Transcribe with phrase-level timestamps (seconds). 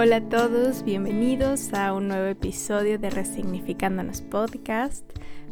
[0.00, 5.04] Hola a todos, bienvenidos a un nuevo episodio de Resignificándonos Podcast.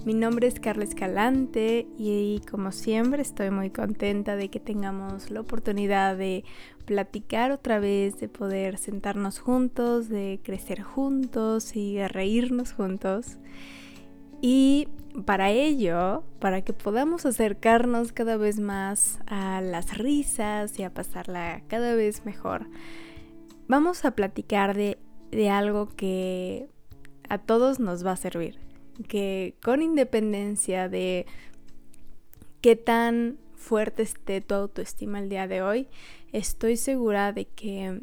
[0.04, 5.40] Mi nombre es Carla Escalante y como siempre estoy muy contenta de que tengamos la
[5.40, 6.44] oportunidad de
[6.84, 13.38] platicar otra vez, de poder sentarnos juntos, de crecer juntos y de reírnos juntos.
[14.40, 14.86] Y
[15.24, 21.62] para ello, para que podamos acercarnos cada vez más a las risas y a pasarla
[21.66, 22.68] cada vez mejor,
[23.68, 24.98] vamos a platicar de,
[25.50, 26.68] algo que
[27.28, 28.58] a todos nos va a servir,
[29.08, 31.26] que con independencia de
[32.60, 35.88] qué tan fuerte esté tu autoestima el día de hoy,
[36.32, 38.00] estoy segura de que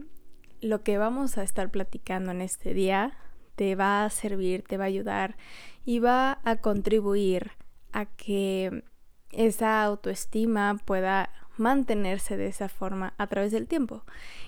[0.61, 3.17] lo que vamos a estar platicando en este día
[3.55, 5.37] te va a servir, te va a ayudar
[5.85, 7.51] y va a contribuir
[7.91, 8.83] a que
[9.31, 14.03] esa autoestima pueda mantenerse de esa forma a través del tiempo.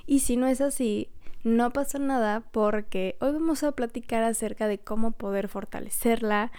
[0.06, 1.10] Y si no es así,
[1.44, 6.52] no pasa nada porque hoy vamos a platicar acerca de cómo poder fortalecerla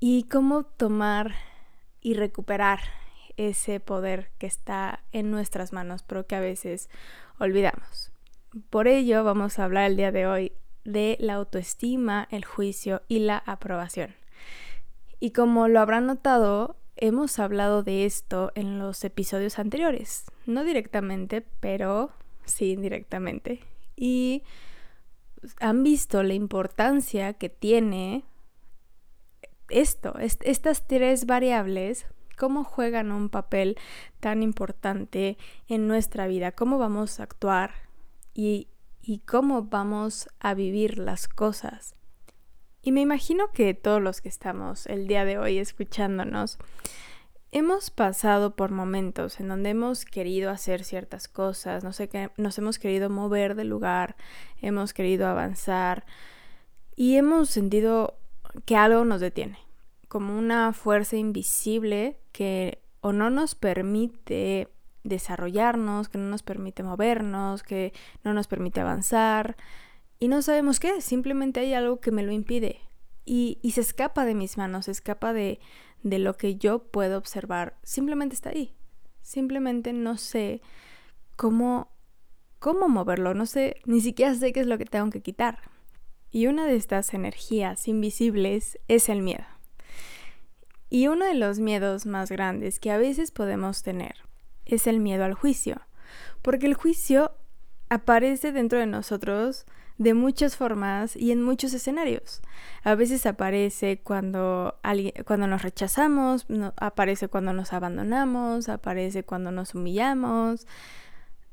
[0.00, 1.34] y cómo tomar
[2.00, 2.80] y recuperar
[3.36, 6.88] ese poder que está en nuestras manos, pero que a veces
[7.38, 8.10] olvidamos.
[8.70, 10.52] Por ello vamos a hablar el día de hoy
[10.84, 14.14] de la autoestima, el juicio y la aprobación.
[15.20, 21.42] Y como lo habrán notado, hemos hablado de esto en los episodios anteriores, no directamente,
[21.60, 22.10] pero
[22.44, 23.60] sí indirectamente.
[23.96, 24.42] Y
[25.60, 28.24] han visto la importancia que tiene
[29.68, 33.76] esto, estas tres variables, cómo juegan un papel
[34.20, 37.72] tan importante en nuestra vida, cómo vamos a actuar
[38.34, 38.68] y
[39.06, 41.94] y cómo vamos a vivir las cosas.
[42.86, 46.56] Y me imagino que todos los que estamos el día de hoy escuchándonos,
[47.50, 52.58] hemos pasado por momentos en donde hemos querido hacer ciertas cosas, no sé qué, nos
[52.58, 54.14] hemos querido mover de lugar,
[54.62, 56.06] hemos querido avanzar
[56.94, 58.20] y hemos sentido
[58.66, 59.58] que algo nos detiene,
[60.06, 64.68] como una fuerza invisible que o no nos permite
[65.02, 69.56] desarrollarnos, que no nos permite movernos, que no nos permite avanzar.
[70.18, 72.80] Y no sabemos qué, simplemente hay algo que me lo impide.
[73.24, 75.58] Y, se escapa de mis manos, se escapa de,
[76.02, 77.76] de lo que yo puedo observar.
[77.82, 78.74] Simplemente está ahí.
[79.20, 80.62] Simplemente no sé
[81.34, 81.90] cómo,
[82.60, 85.58] cómo moverlo, no sé, ni siquiera sé qué es lo que tengo que quitar.
[86.30, 89.44] Y una de estas energías invisibles es el miedo.
[90.88, 94.14] Y uno de los miedos más grandes que a veces podemos tener
[94.64, 95.80] es el miedo al juicio,
[96.42, 97.32] porque el juicio
[97.88, 99.66] aparece dentro de nosotros
[99.98, 102.42] de muchas formas y en muchos escenarios.
[102.84, 106.46] A veces aparece cuando, alguien, cuando nos rechazamos,
[106.76, 110.66] aparece cuando nos abandonamos, aparece cuando nos humillamos.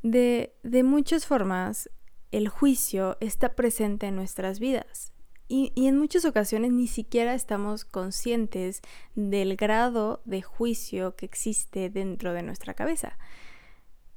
[0.01, 1.89] De, de muchas formas,
[2.31, 5.13] el juicio está presente en nuestras vidas.
[5.47, 8.81] Y, en muchas ocasiones ni siquiera estamos conscientes
[9.13, 13.19] del grado de juicio que existe dentro de nuestra cabeza.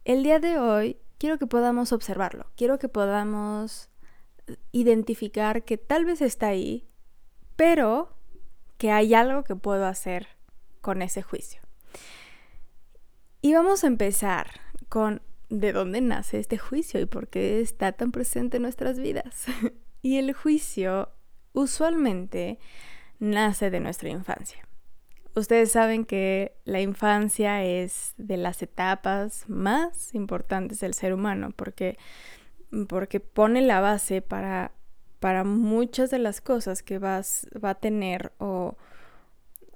[0.07, 3.91] El día de hoy quiero que podamos observarlo, quiero que podamos
[4.73, 6.89] identificar que tal vez está ahí,
[7.57, 8.17] pero
[8.79, 10.29] que hay algo que puedo hacer
[10.81, 11.61] con ese juicio.
[13.41, 18.11] Y vamos a empezar con de dónde nace este juicio y por qué está tan
[18.13, 19.47] presente en nuestras vidas.
[20.03, 21.11] y el juicio
[21.53, 22.59] usualmente
[23.19, 24.67] nace de nuestra infancia.
[25.35, 31.99] Ustedes saben que la infancia es de las etapas más importantes del ser humano porque,
[32.89, 34.73] porque pone la base para,
[35.21, 38.77] para muchas de las cosas que vas, va a tener o,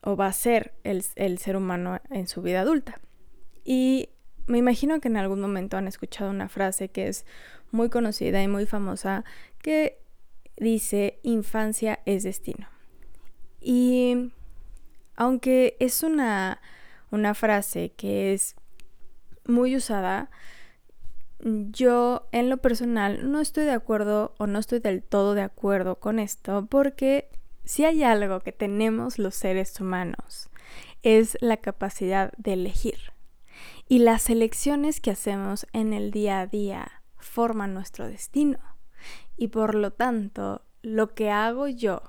[0.03, 3.01] o va a ser el, el ser humano en su vida adulta.
[3.65, 4.11] Y
[4.47, 7.25] me imagino que en algún momento han escuchado una frase que es
[7.71, 9.25] muy conocida y muy famosa
[9.62, 10.01] que
[10.57, 12.69] dice infancia es destino.
[13.61, 14.33] Y
[15.16, 16.60] aunque es una,
[17.10, 18.57] una frase que es
[19.47, 20.31] muy usada,
[21.42, 25.97] yo en lo personal no estoy de acuerdo o no estoy del todo de acuerdo
[25.97, 27.31] con esto porque
[27.65, 30.51] si hay algo que tenemos los seres humanos
[31.03, 33.13] es la capacidad de elegir.
[33.89, 38.59] Y las elecciones que hacemos en el día a día forman nuestro destino
[39.36, 42.03] y por lo tanto lo que hago yo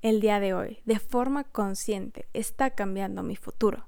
[0.00, 3.86] el día de hoy de forma consciente está cambiando mi futuro.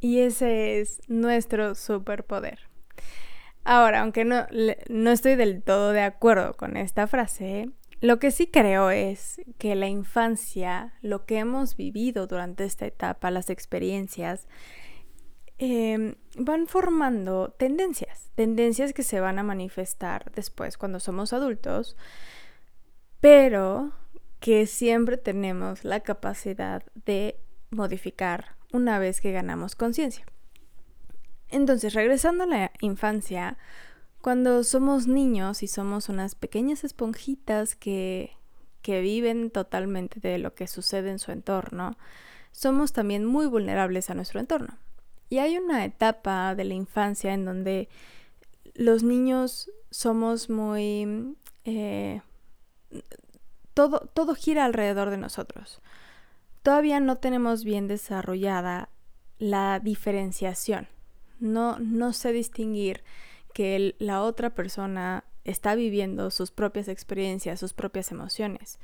[0.00, 2.70] Y ese es nuestro superpoder.
[3.64, 4.46] Ahora, aunque no,
[4.88, 7.70] no estoy del todo de acuerdo con esta frase,
[8.00, 13.30] lo que sí creo es que la infancia, lo que hemos vivido durante esta etapa,
[13.30, 14.48] las experiencias,
[15.58, 21.98] em, van formando tendencias, tendencias que se van a manifestar después cuando somos adultos,
[23.20, 23.92] pero
[24.40, 30.24] que siempre tenemos la capacidad de modificar una vez que ganamos conciencia.
[31.50, 33.58] Entonces, regresando a la infancia,
[34.20, 38.36] cuando somos niños y somos unas pequeñas esponjitas que,
[38.82, 41.96] que viven totalmente de lo que sucede en su entorno,
[42.52, 44.78] somos también muy vulnerables a nuestro entorno.
[45.28, 47.88] Y hay una etapa de la infancia en donde
[48.74, 51.36] los niños somos muy...
[51.64, 52.20] Eh,
[53.74, 55.80] todo, todo gira alrededor de nosotros.
[56.62, 58.90] Todavía no tenemos bien desarrollada
[59.38, 60.88] la diferenciación.
[61.40, 63.02] No, no sé distinguir
[63.52, 68.78] que la otra persona está viviendo sus propias experiencias, sus propias emociones.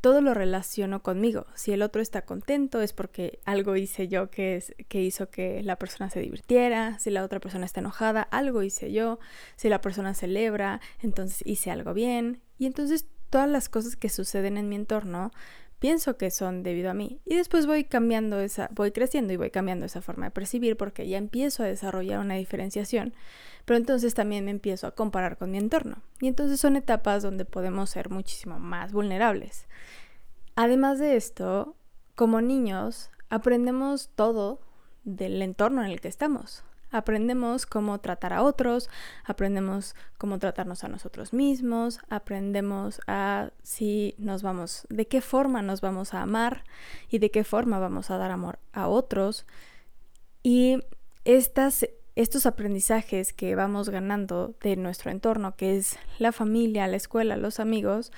[0.00, 1.46] Todo lo relaciono conmigo.
[1.54, 5.62] Si el otro está contento es porque algo hice yo que, es, que hizo que
[5.62, 6.98] la persona se divirtiera.
[6.98, 9.18] Si la otra persona está enojada, algo hice yo.
[9.56, 12.40] Si la persona celebra, entonces hice algo bien.
[12.58, 15.32] Y entonces todas las cosas que suceden en mi entorno
[15.80, 17.20] pienso que son debido a mí.
[17.24, 21.08] Y después voy cambiando esa, voy creciendo y voy cambiando esa forma de percibir porque
[21.08, 23.14] ya empiezo a desarrollar una diferenciación.
[23.64, 25.96] Pero entonces también me empiezo a comparar con mi entorno.
[26.20, 29.66] Y entonces son etapas donde podemos ser muchísimo más vulnerables.
[30.54, 31.74] Además de esto,
[32.14, 34.60] como niños, aprendemos todo
[35.04, 36.64] del entorno en el que estamos.
[36.90, 38.90] Aprendemos cómo tratar a otros,
[39.24, 45.80] aprendemos cómo tratarnos a nosotros mismos, aprendemos a si nos vamos, de qué forma nos
[45.80, 46.64] vamos a amar
[47.08, 49.46] y de qué forma vamos a dar amor a otros.
[50.42, 50.82] Y
[51.24, 57.36] estas, estos aprendizajes que vamos ganando de nuestro entorno, que es la familia, la escuela,
[57.36, 58.10] los amigos,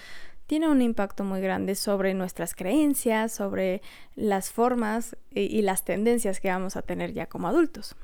[0.46, 3.80] tiene un impacto muy grande sobre nuestras creencias, sobre
[4.14, 7.96] las formas y, las tendencias que vamos a tener ya como adultos.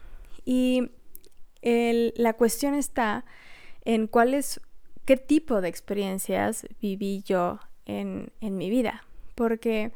[0.50, 0.88] Y
[1.62, 3.26] la cuestión está
[3.84, 4.62] en cuáles,
[5.04, 9.04] qué tipo de experiencias viví yo en, mi vida.
[9.34, 9.92] Porque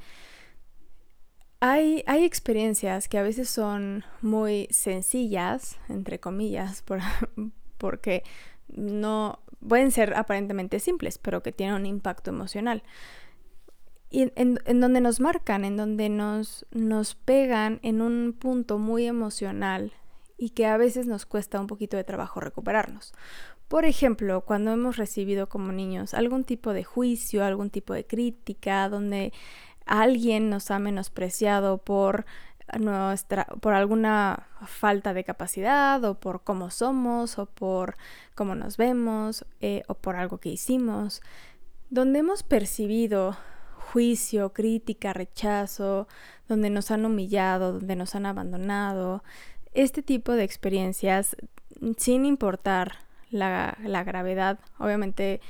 [1.61, 6.85] hay, hay, experiencias que a veces son muy sencillas, entre comillas,
[7.79, 8.23] porque
[8.69, 12.83] no pueden ser aparentemente simples, pero que tienen un impacto emocional.
[14.11, 19.07] Y en, en, donde nos marcan, en donde nos, nos pegan en un punto muy
[19.07, 19.95] emocional
[20.43, 23.15] y que a veces nos cuesta un poquito de trabajo recuperarnos.
[23.69, 28.89] Por ejemplo, cuando hemos recibido como niños algún tipo de juicio, algún tipo de crítica,
[28.89, 29.33] donde
[29.87, 32.27] alguien nos ha menospreciado por
[32.77, 37.97] nuestra por alguna falta de capacidad o por cómo somos o por
[38.35, 41.23] cómo nos vemos eh, o por algo que hicimos
[41.89, 43.37] donde hemos percibido
[43.93, 46.09] juicio, crítica, rechazo,
[46.49, 49.23] donde nos han humillado, donde nos han abandonado,
[49.75, 51.37] este tipo de experiencias,
[51.97, 52.99] sin importar
[53.31, 55.41] la, gravedad, obviamente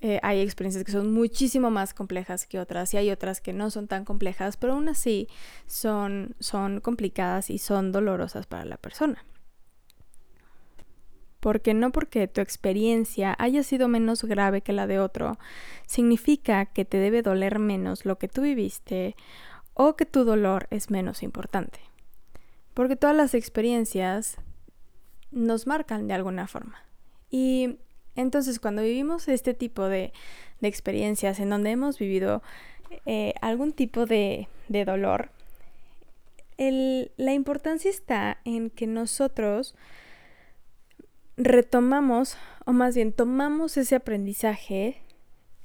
[0.00, 3.70] eh, hay experiencias que son muchísimo más complejas que otras y hay otras que no
[3.70, 5.28] son tan complejas, pero aún así
[5.66, 9.24] son, son complicadas y son dolorosas para la persona.
[11.38, 15.38] Porque no porque tu experiencia haya sido menos grave que la de otro,
[15.86, 19.16] significa que te debe doler menos lo que tú viviste
[19.74, 21.91] o que tu dolor es menos importante.
[22.74, 24.38] Porque todas las experiencias
[25.30, 26.82] nos marcan de alguna forma.
[27.30, 27.78] Y
[28.14, 30.12] entonces cuando vivimos este tipo de,
[30.60, 32.42] experiencias en donde hemos vivido
[33.06, 35.30] eh, algún tipo de, dolor,
[36.58, 39.74] la importancia está en que nosotros
[41.36, 45.02] retomamos, o más bien tomamos ese aprendizaje,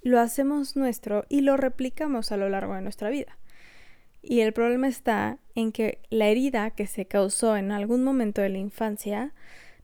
[0.01, 3.37] lo hacemos nuestro y lo replicamos a lo largo de nuestra vida.
[4.29, 8.50] Y el problema está en que la herida que se causó en algún momento de
[8.50, 9.34] la infancia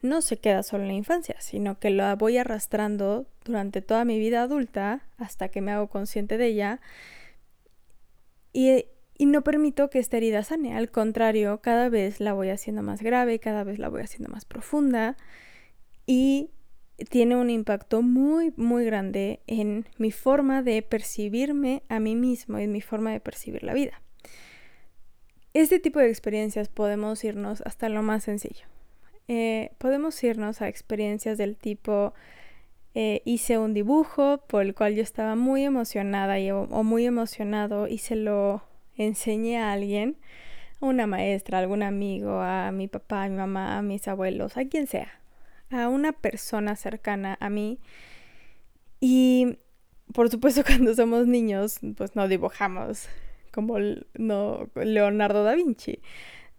[0.02, 4.20] no se queda solo en la infancia, sino que la voy arrastrando durante toda mi
[4.20, 6.82] vida adulta hasta que me hago consciente de ella
[8.52, 8.86] y,
[9.18, 10.76] no permito que esta herida sane.
[10.76, 14.44] Al contrario, cada vez la voy haciendo más grave, cada vez la voy haciendo más
[14.44, 15.16] profunda
[16.06, 16.50] y
[17.10, 22.64] tiene un impacto muy, muy grande en mi forma de percibirme a mí mismo y
[22.64, 24.04] en mi forma de percibir la vida
[25.54, 28.66] este tipo de experiencias podemos irnos hasta lo más sencillo.
[29.28, 32.14] Eh, podemos irnos a experiencias del tipo
[32.96, 37.88] eh, hice un dibujo por el cual yo estaba muy emocionada y, o, muy emocionado
[37.88, 38.64] y se lo
[38.98, 40.18] enseñé a alguien,
[40.80, 44.58] a una maestra, a algún amigo, a mi papá, a mi mamá, a mis abuelos,
[44.58, 45.20] a quien sea,
[45.72, 47.80] a una persona cercana a mí.
[49.00, 49.58] Y
[50.14, 53.08] por supuesto cuando somos niños pues no dibujamos
[53.54, 53.78] como
[54.16, 56.00] no, Leonardo da Vinci,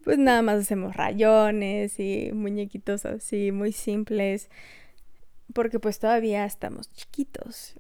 [0.05, 4.51] pues nada más hacemos rayones y muñequitos así muy simples,
[5.53, 7.75] porque pues todavía estamos chiquitos.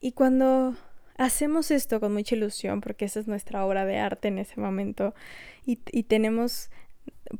[0.00, 0.76] Y cuando
[1.16, 5.14] hacemos esto con mucha ilusión, porque esa es nuestra obra de arte en ese momento,
[5.66, 6.70] y, y tenemos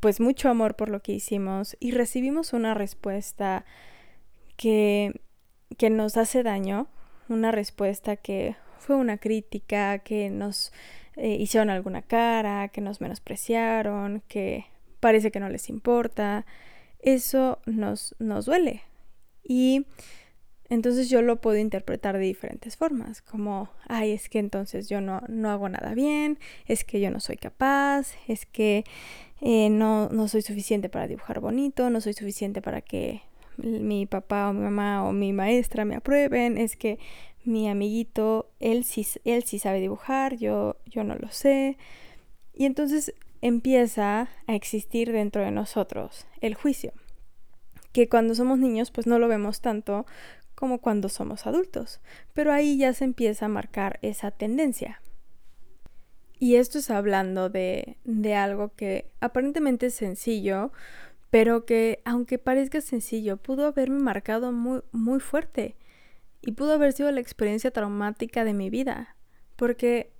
[0.01, 3.65] pues mucho amor por lo que hicimos y recibimos una respuesta
[4.57, 5.21] que,
[5.77, 6.89] que nos hace daño,
[7.29, 10.73] una respuesta que fue una crítica, que nos
[11.17, 14.67] eh, hicieron alguna cara, que nos menospreciaron, que
[15.01, 16.47] parece que no les importa,
[17.01, 18.83] eso nos, nos duele.
[19.43, 19.87] Y
[20.71, 25.21] entonces yo lo puedo interpretar de diferentes formas, como, ay, es que entonces yo no,
[25.29, 28.85] no hago nada bien, es que yo no soy capaz, es que
[29.41, 33.23] eh, no, no soy suficiente para dibujar bonito, no soy suficiente para que
[33.57, 36.99] mi papá o mi mamá o mi maestra me aprueben, es que
[37.45, 41.77] mi amiguito, él sí, él sí sabe dibujar, yo, yo no lo sé.
[42.53, 46.93] Y entonces empieza a existir dentro de nosotros el juicio,
[47.93, 50.07] que cuando somos niños pues no lo vemos tanto
[50.55, 52.01] como cuando somos adultos,
[52.33, 55.01] pero ahí ya se empieza a marcar esa tendencia.
[56.39, 60.73] Y esto es hablando de, de algo que aparentemente es sencillo,
[61.31, 65.77] pero que aunque parezca sencillo, pudo haberme marcado muy, muy fuerte
[66.45, 69.17] y pudo haber sido la experiencia traumática de mi vida,
[69.57, 70.13] porque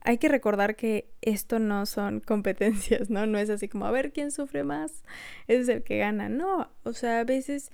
[0.00, 3.26] hay que recordar que esto no son competencias, ¿no?
[3.26, 5.04] No es así como a ver quién sufre más,
[5.48, 7.70] es el que gana, no, o sea, a veces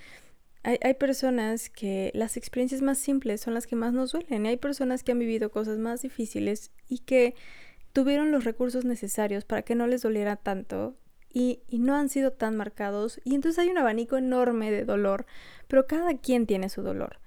[0.62, 4.50] hay, hay, personas que las experiencias más simples son las que más nos duelen, y
[4.50, 7.35] hay personas que han vivido cosas más difíciles y que
[7.92, 10.97] tuvieron los recursos necesarios para que no les doliera tanto
[11.32, 15.26] y, no han sido tan marcados y entonces hay un abanico enorme de dolor,
[15.68, 17.18] pero cada quien tiene su dolor.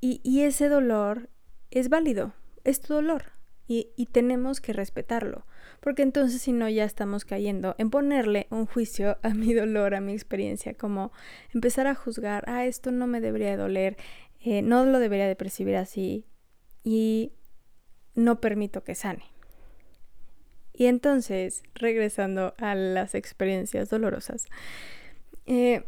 [0.00, 1.28] Y, ese dolor
[1.70, 2.32] es válido,
[2.64, 3.32] es tu dolor.
[3.66, 5.44] Y, tenemos que respetarlo,
[5.80, 10.00] porque entonces si no ya estamos cayendo en ponerle un juicio a mi dolor, a
[10.00, 11.12] mi experiencia, como
[11.52, 13.96] empezar a juzgar, ah, esto no me debería de doler,
[14.40, 16.24] eh, no lo debería de percibir así
[16.84, 17.32] y
[18.14, 19.24] no permito que sane.
[20.72, 24.46] Y entonces, regresando a las experiencias dolorosas,
[25.46, 25.82] eh,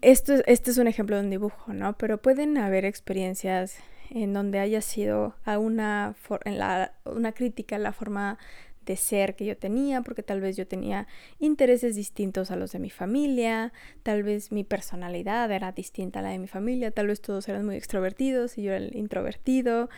[0.00, 1.96] esto, este es un ejemplo de un dibujo, ¿no?
[1.98, 3.78] Pero pueden haber experiencias
[4.10, 8.38] en donde haya sido a una, en la, una crítica a la forma
[8.86, 11.06] de ser que yo tenía, porque tal vez yo tenía
[11.38, 16.30] intereses distintos a los de mi familia, tal vez mi personalidad era distinta a la
[16.30, 19.90] de mi familia, tal vez todos eran muy extrovertidos y yo era el introvertido,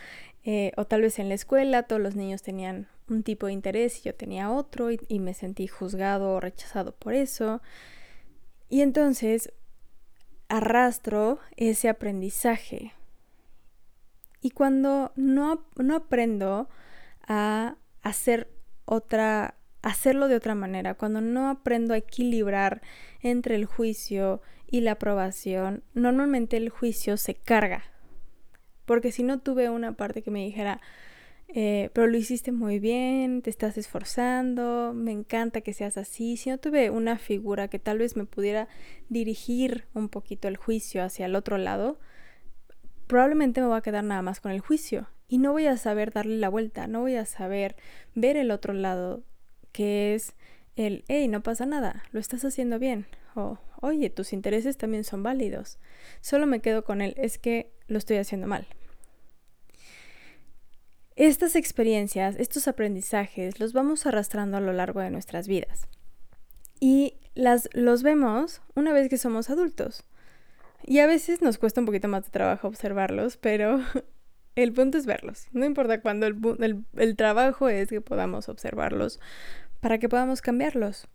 [0.43, 3.99] eh, o tal vez en la escuela todos los niños tenían un tipo de interés
[3.99, 7.61] y yo tenía otro y, y me sentí juzgado o rechazado por eso.
[8.67, 9.53] Y entonces
[10.51, 12.93] arrastro ese aprendizaje.
[14.41, 16.67] Y cuando no, no aprendo
[17.25, 18.49] a hacer
[18.83, 22.81] otra, hacerlo de otra manera, cuando no aprendo a equilibrar
[23.21, 27.83] entre el juicio y la aprobación, normalmente el juicio se carga.
[28.85, 30.81] Porque si no tuve una parte que me dijera,
[31.53, 36.37] eh, pero lo hiciste muy bien, te estás esforzando, me encanta que seas así.
[36.37, 38.67] Si no tuve una figura que tal vez me pudiera
[39.09, 41.99] dirigir un poquito el juicio hacia el otro lado,
[43.07, 46.13] probablemente me voy a quedar nada más con el juicio y no voy a saber
[46.13, 47.75] darle la vuelta, no voy a saber
[48.15, 49.23] ver el otro lado,
[49.71, 50.35] que es
[50.75, 53.05] el, hey, no pasa nada, lo estás haciendo bien,
[53.35, 55.79] o oye, tus intereses también son válidos.
[56.21, 58.67] Solo me quedo con el, es que lo estoy haciendo mal.
[61.21, 65.87] Estas experiencias, estos aprendizajes, los vamos arrastrando a lo largo de nuestras vidas.
[66.79, 70.03] Y las, los vemos una vez que somos adultos.
[70.83, 73.81] Y a veces nos cuesta un poquito más de trabajo observarlos, pero
[74.55, 75.45] el punto es verlos.
[75.51, 79.19] No importa cuándo, el, el, trabajo es que podamos observarlos
[79.79, 81.07] para que podamos cambiarlos.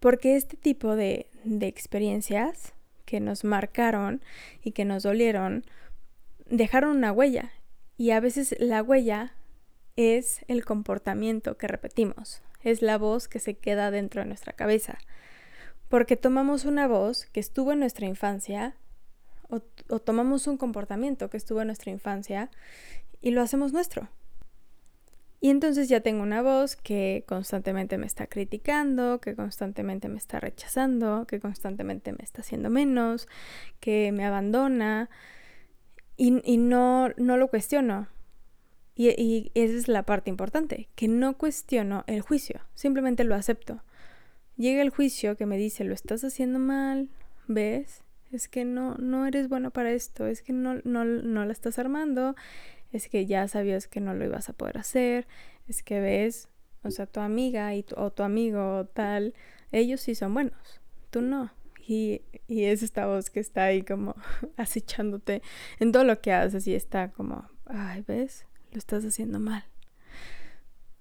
[0.00, 2.72] Porque este tipo de, de experiencias
[3.04, 4.22] que nos marcaron
[4.62, 5.66] y que nos dolieron,
[6.48, 7.52] dejaron una huella
[7.96, 9.32] y a veces la huella
[9.96, 14.98] es el comportamiento que repetimos, es la voz que se queda dentro de nuestra cabeza.
[15.88, 18.74] Porque tomamos una voz que estuvo en nuestra infancia
[19.48, 19.60] o,
[20.00, 22.50] tomamos un comportamiento que estuvo en nuestra infancia
[23.20, 24.08] y lo hacemos nuestro.
[25.40, 30.40] Y entonces ya tengo una voz que constantemente me está criticando, que constantemente me está
[30.40, 33.28] rechazando, que constantemente me está haciendo menos,
[33.78, 35.08] que me abandona,
[36.16, 38.08] y, no, no lo cuestiono.
[38.94, 43.82] Y, y esa es la parte importante, que no cuestiono el juicio, simplemente lo acepto.
[44.56, 47.10] Llega el juicio que me dice, lo estás haciendo mal,
[47.46, 48.02] ¿ves?
[48.32, 51.78] Es que no, no eres bueno para esto, es que no, no, no la estás
[51.78, 52.34] armando,
[52.92, 55.26] es que ya sabías que no lo ibas a poder hacer,
[55.68, 56.48] es que ves,
[56.82, 59.34] o sea, tu amiga y o tu amigo tal,
[59.72, 60.80] ellos sí son buenos,
[61.10, 61.52] tú no.
[61.86, 64.16] Y, y es esta voz que está ahí como
[64.56, 65.42] acechándote
[65.78, 68.46] en todo lo que haces y está como, ay, ¿ves?
[68.72, 69.64] Lo estás haciendo mal.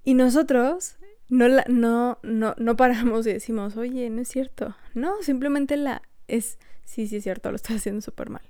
[0.04, 0.98] Y nosotros
[1.30, 4.75] no, la, no, no, no paramos y decimos, oye, no es cierto.
[4.94, 8.44] No, simplemente la es, sí, sí es cierto, lo estás haciendo súper mal.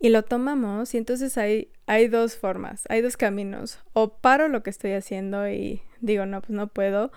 [0.00, 3.80] Y lo tomamos y entonces hay, hay dos formas, hay dos caminos.
[3.92, 7.10] O paro lo que estoy haciendo y digo, no, pues no puedo.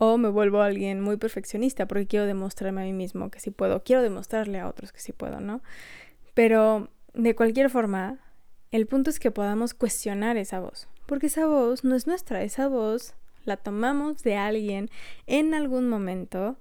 [0.00, 3.82] O me vuelvo alguien muy perfeccionista porque quiero demostrarme a mí mismo que sí puedo.
[3.82, 5.60] Quiero demostrarle a otros que sí puedo, ¿no?
[6.34, 8.20] Pero de cualquier forma,
[8.70, 10.86] el punto es que podamos cuestionar esa voz.
[11.06, 13.14] Porque esa voz no es nuestra, esa voz
[13.44, 14.88] la tomamos de alguien
[15.26, 16.58] en algún momento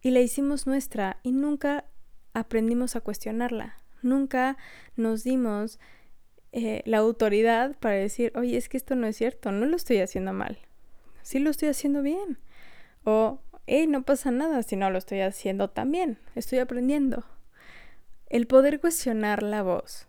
[0.00, 1.84] y la hicimos nuestra y nunca
[2.32, 3.76] aprendimos a cuestionarla.
[4.00, 4.56] Nunca
[4.96, 5.78] nos dimos
[6.52, 9.98] eh, la autoridad para decir, oye, es que esto no es cierto, no lo estoy
[9.98, 10.58] haciendo mal,
[11.22, 12.38] sí lo estoy haciendo bien.
[13.04, 17.24] O, hey, no pasa nada si no lo estoy haciendo tan bien, estoy aprendiendo.
[18.26, 20.06] El poder cuestionar la voz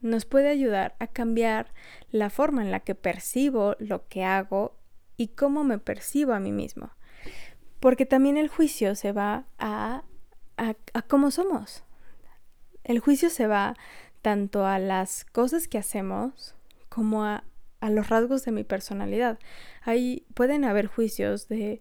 [0.00, 1.72] nos puede ayudar a cambiar
[2.10, 4.76] la forma en la que percibo lo que hago
[5.16, 6.90] y cómo me percibo a mí mismo.
[7.80, 10.02] Porque también el juicio se va a,
[10.56, 11.84] a, a cómo somos.
[12.84, 13.76] El juicio se va
[14.22, 16.54] tanto a las cosas que hacemos
[16.88, 17.44] como a,
[17.80, 19.38] a los rasgos de mi personalidad.
[19.82, 21.80] Ahí pueden haber juicios de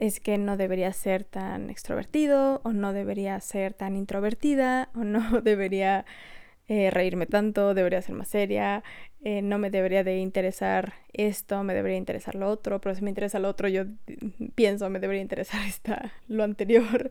[0.00, 5.42] es que no debería ser tan extrovertido o no debería ser tan introvertida o no
[5.42, 6.06] debería
[6.68, 8.82] eh, reírme tanto, debería ser más seria,
[9.22, 13.10] eh, no me debería de interesar esto, me debería interesar lo otro, pero si me
[13.10, 13.84] interesa lo otro yo
[14.54, 17.10] pienso me debería interesar esta, lo anterior.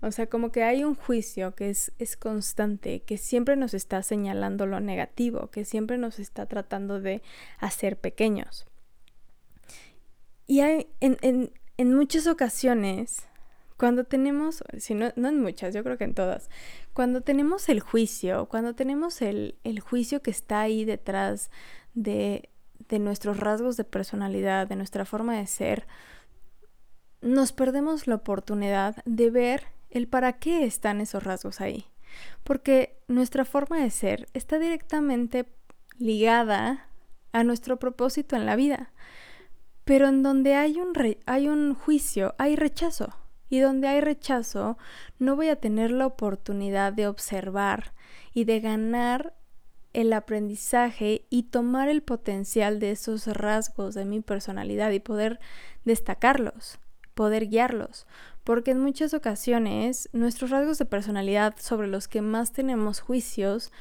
[0.00, 4.02] O sea, como que hay un juicio que es, es constante, que siempre nos está
[4.02, 7.22] señalando lo negativo, que siempre nos está tratando de
[7.58, 8.66] hacer pequeños.
[10.48, 13.26] Y hay, en, en, en muchas ocasiones,
[13.76, 16.48] cuando tenemos, si no, no en muchas, yo creo que en todas,
[16.92, 21.50] cuando tenemos el juicio, cuando tenemos el, el juicio que está ahí detrás
[21.94, 22.50] de,
[22.88, 25.88] de nuestros rasgos de personalidad, de nuestra forma de ser,
[27.20, 31.86] nos perdemos la oportunidad de ver el para qué están esos rasgos ahí.
[32.44, 35.46] Porque nuestra forma de ser está directamente
[35.98, 36.86] ligada
[37.32, 38.92] a nuestro propósito en la vida.
[39.84, 40.92] Pero en donde hay un,
[41.26, 43.14] hay un juicio, hay rechazo.
[43.48, 44.78] Y donde hay rechazo,
[45.18, 47.92] no voy a tener la oportunidad de observar
[48.32, 49.34] y de ganar
[49.92, 55.38] el aprendizaje y tomar el potencial de esos rasgos de mi personalidad y poder
[55.84, 56.78] destacarlos,
[57.14, 58.06] poder guiarlos
[58.44, 63.72] porque en muchas ocasiones nuestros rasgos de personalidad sobre los que más tenemos juicios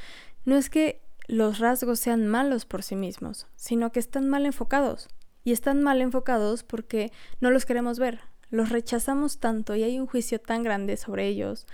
[0.45, 5.07] no es que los rasgos sean malos por sí mismos, sino que están mal enfocados.
[5.43, 10.07] Y están mal enfocados porque no los queremos ver, los rechazamos tanto y hay un
[10.07, 11.65] juicio tan grande sobre ellos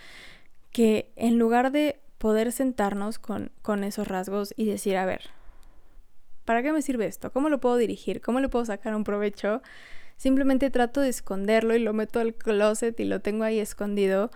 [0.71, 5.21] que en lugar de poder sentarnos con, con esos rasgos y decir, a ver,
[6.45, 7.31] ¿para qué me sirve esto?
[7.31, 8.21] ¿Cómo lo puedo dirigir?
[8.21, 9.61] ¿Cómo le puedo sacar un provecho?
[10.17, 14.31] Simplemente trato de esconderlo y lo meto al closet y lo tengo ahí escondido.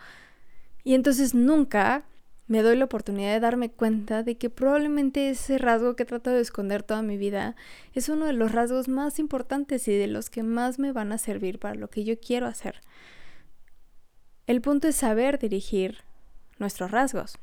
[0.84, 2.06] Y entonces nunca
[2.52, 6.42] me doy la oportunidad de darme cuenta de que probablemente ese rasgo que trato de
[6.42, 7.56] esconder toda mi vida
[7.94, 11.18] es uno de los rasgos más importantes y de los que más me van a
[11.18, 12.82] servir para lo que yo quiero hacer.
[14.48, 16.00] El punto es saber dirigir
[16.60, 17.38] nuestros rasgos.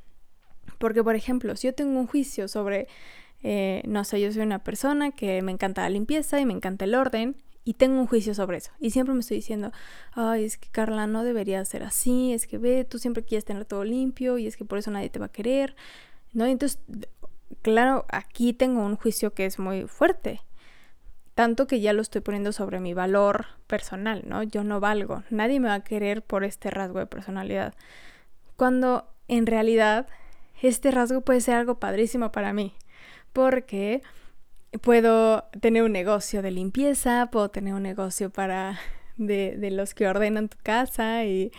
[0.76, 2.86] Porque, por ejemplo, si yo tengo un juicio sobre,
[3.42, 6.84] eh, no sé, yo soy una persona que me encanta la limpieza y me encanta
[6.84, 8.72] el orden, y tengo un juicio sobre eso.
[8.80, 9.72] Y siempre me estoy diciendo,
[10.12, 13.64] ay, es que Carla no debería ser así, es que ve, tú siempre quieres tener
[13.64, 15.76] todo limpio y es que por eso nadie te va a querer.
[16.32, 16.44] ¿No?
[16.46, 16.78] entonces,
[17.62, 20.40] claro, aquí tengo un juicio que es muy fuerte.
[21.34, 24.42] Tanto que ya lo estoy poniendo sobre mi valor personal, ¿no?
[24.42, 25.22] Yo no valgo.
[25.30, 27.74] Nadie me va a querer por este rasgo de personalidad.
[28.56, 30.08] Cuando en realidad
[30.62, 32.74] este rasgo puede ser algo padrísimo para mí.
[33.32, 34.02] Porque
[34.82, 38.78] puedo tener un negocio de limpieza, puedo tener un negocio para
[39.16, 41.52] de, de los que ordenan tu casa y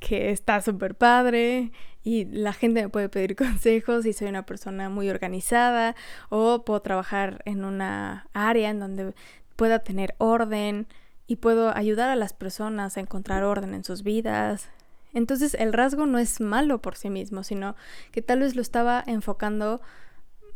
[0.00, 1.72] que está súper padre
[2.06, 5.96] y la gente me puede pedir consejos y soy una persona muy organizada
[6.28, 9.14] o puedo trabajar en una área en donde
[9.56, 10.86] pueda tener orden
[11.26, 14.68] y puedo ayudar a las personas a encontrar orden en sus vidas.
[15.12, 17.74] Entonces el rasgo no es malo por sí mismo, sino
[18.12, 19.80] que tal vez lo estaba enfocando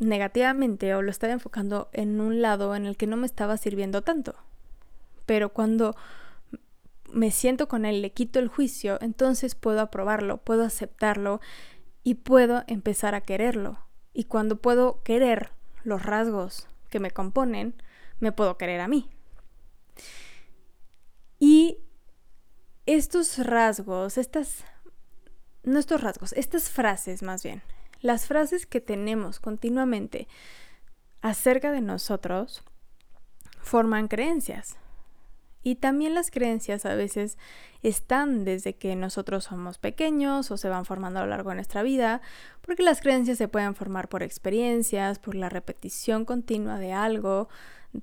[0.01, 4.03] negativamente o lo estaba enfocando en un lado en el que no me estaba sirviendo
[4.03, 4.35] tanto.
[5.27, 5.95] Pero cuando
[7.13, 11.41] me siento con él, le quito el juicio, entonces puedo aprobarlo, puedo aceptarlo
[12.03, 13.79] y puedo empezar a quererlo.
[14.13, 15.51] Y cuando puedo querer
[15.85, 17.75] los rasgos que me componen,
[18.19, 19.09] me puedo querer a mí.
[22.91, 24.65] estos rasgos, estas,
[25.63, 27.63] no estos rasgos, estas frases más bien,
[28.01, 30.29] las frases que tenemos continuamente
[31.23, 32.63] acerca de nosotros
[33.61, 34.77] forman creencias.
[35.63, 37.37] Y también las creencias a veces
[37.83, 41.83] están desde que nosotros somos pequeños o se van formando a lo largo de nuestra
[41.83, 42.23] vida,
[42.63, 47.51] porque las creencias se pueden formar por experiencias, por la repetición continua de algo,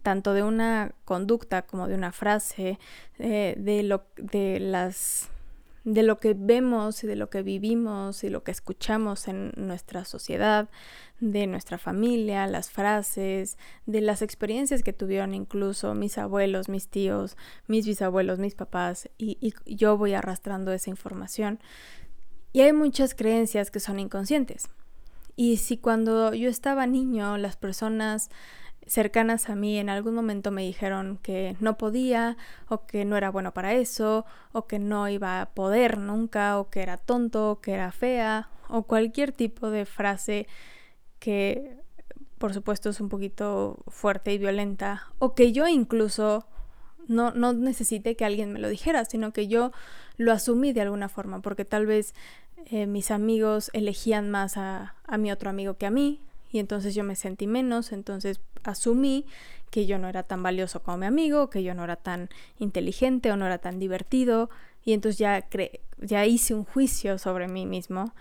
[0.03, 2.77] tanto de una conducta como de una frase,
[3.17, 5.29] eh, de, lo, de las
[5.87, 10.03] de lo que vemos y de lo que vivimos y lo que escuchamos en nuestra
[10.03, 10.67] sociedad,
[11.21, 17.37] de nuestra familia, las frases, de las experiencias que tuvieron incluso mis abuelos, mis tíos,
[17.67, 21.57] mis bisabuelos, mis papás, y, y yo voy arrastrando esa información.
[22.51, 24.67] Y hay muchas creencias que son inconscientes.
[25.37, 28.29] Y si cuando yo estaba niño las personas
[28.87, 32.37] cercanas a mí en algún momento me dijeron que no podía
[32.69, 36.69] o que no era bueno para eso o que no iba a poder nunca o
[36.69, 40.47] que era tonto o que era fea o cualquier tipo de frase
[41.19, 41.77] que
[42.37, 46.47] por supuesto es un poquito fuerte y violenta o que yo incluso
[47.07, 49.71] no, no necesité que alguien me lo dijera, sino que yo
[50.17, 52.13] lo asumí de alguna forma porque tal vez
[52.65, 56.95] eh, mis amigos elegían más a, a mi otro amigo que a mí y entonces
[56.95, 59.25] yo me sentí menos, entonces asumí
[59.69, 63.31] que yo no era tan valioso como mi amigo, que yo no era tan inteligente
[63.31, 64.49] o no era tan divertido
[64.83, 65.45] y entonces ya,
[65.97, 68.13] ya hice un juicio sobre mí mismo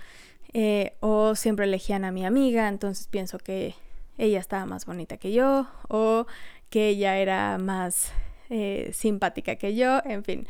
[0.52, 3.74] eh, o siempre elegían a mi amiga, entonces pienso que
[4.18, 6.26] ella estaba más bonita que yo o
[6.70, 8.12] que ella era más
[8.50, 10.46] eh, simpática que yo, en fin.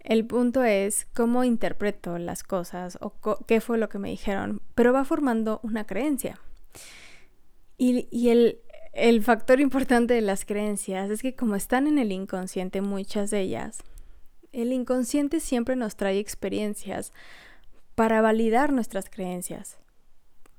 [0.00, 3.12] El punto es cómo interpreto las cosas o
[3.46, 6.38] qué fue lo que me dijeron, pero va formando una creencia.
[7.80, 8.58] Y, el,
[8.92, 13.40] el factor importante de las creencias es que como están en el inconsciente muchas de
[13.40, 13.78] ellas,
[14.52, 17.12] el inconsciente siempre nos trae experiencias
[17.94, 19.78] para validar nuestras creencias.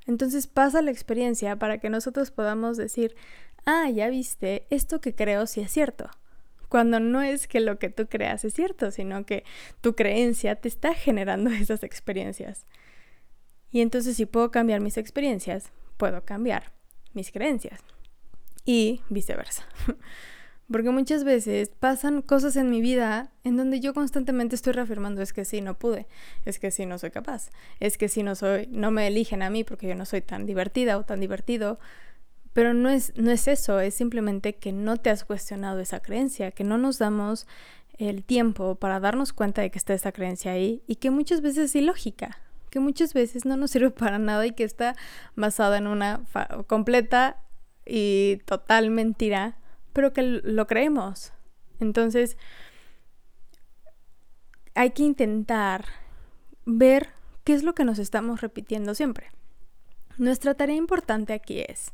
[0.07, 3.15] Entonces pasa la experiencia para que nosotros podamos decir,
[3.65, 6.09] ah, ya viste, esto que creo sí es cierto.
[6.69, 9.43] Cuando no es que lo que tú creas es cierto, sino que
[9.81, 12.65] tu creencia te está generando esas experiencias.
[13.71, 16.78] Y entonces si puedo cambiar mis experiencias, puedo cambiar
[17.19, 17.81] mis creencias.
[18.65, 19.63] Y viceversa.
[20.71, 25.33] Porque muchas veces pasan cosas en mi vida en donde yo constantemente estoy reafirmando es
[25.33, 26.07] que sí, no pude,
[26.45, 29.49] es que sí, no soy capaz, es que sí, no soy, no me eligen a
[29.49, 31.79] mí porque yo no soy tan divertida o tan divertido.
[32.53, 36.51] Pero no es, no es eso, es simplemente que no te has cuestionado esa creencia,
[36.51, 37.47] que no nos damos
[37.97, 41.65] el tiempo para darnos cuenta de que está esa creencia ahí y que muchas veces
[41.65, 44.95] es ilógica que muchas veces no nos sirve para nada y que está
[45.35, 46.21] basada en una
[46.67, 47.37] completa
[47.85, 49.57] y total mentira,
[49.93, 51.33] pero que lo creemos.
[51.79, 52.37] Entonces,
[54.75, 55.85] hay que intentar
[56.65, 57.09] ver
[57.43, 59.31] qué es lo que nos estamos repitiendo siempre.
[60.17, 61.91] Nuestra tarea importante aquí es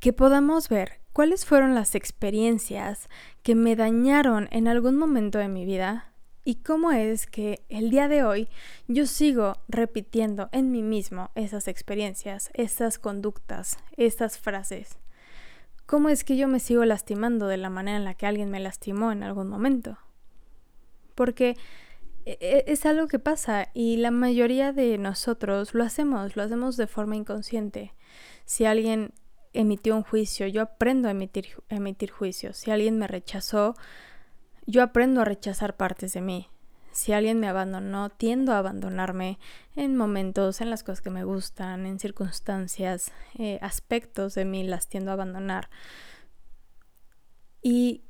[0.00, 3.08] que podamos ver cuáles fueron las experiencias
[3.42, 6.12] que me dañaron en algún momento de mi vida
[6.48, 8.48] y cómo es que el día de hoy
[8.86, 14.96] yo sigo repitiendo en mí mismo esas experiencias, esas conductas, esas frases.
[15.84, 18.60] ¿Cómo es que yo me sigo lastimando de la manera en la que alguien me
[18.60, 19.98] lastimó en algún momento?
[21.14, 21.54] Porque
[22.24, 26.78] e, e, es algo que pasa y la mayoría de nosotros lo hacemos, lo hacemos
[26.78, 27.92] de forma inconsciente.
[28.46, 29.12] Si alguien
[29.52, 32.56] emitió un juicio, yo aprendo a emitir, emitir juicios.
[32.56, 33.74] Si alguien me rechazó,
[34.68, 36.46] yo aprendo a rechazar partes de mí.
[36.92, 39.38] Si alguien me abandonó, tiendo a abandonarme
[39.74, 44.86] en momentos, en las cosas que me gustan, en circunstancias, eh, aspectos de mí las
[44.86, 45.70] tiendo a abandonar.
[47.62, 48.02] Y,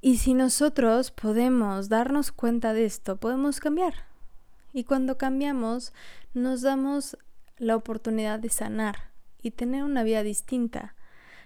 [0.00, 3.94] y si nosotros podemos darnos cuenta de esto, podemos cambiar.
[4.72, 5.92] Y cuando cambiamos,
[6.32, 7.18] nos damos
[7.58, 9.10] la oportunidad de sanar
[9.42, 10.94] y tener una vida distinta.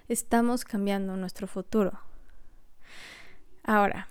[0.09, 2.00] Estamos cambiando nuestro futuro.
[3.64, 4.09] Ahora,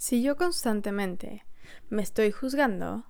[0.00, 1.44] si yo constantemente
[1.90, 3.04] me estoy juzgando,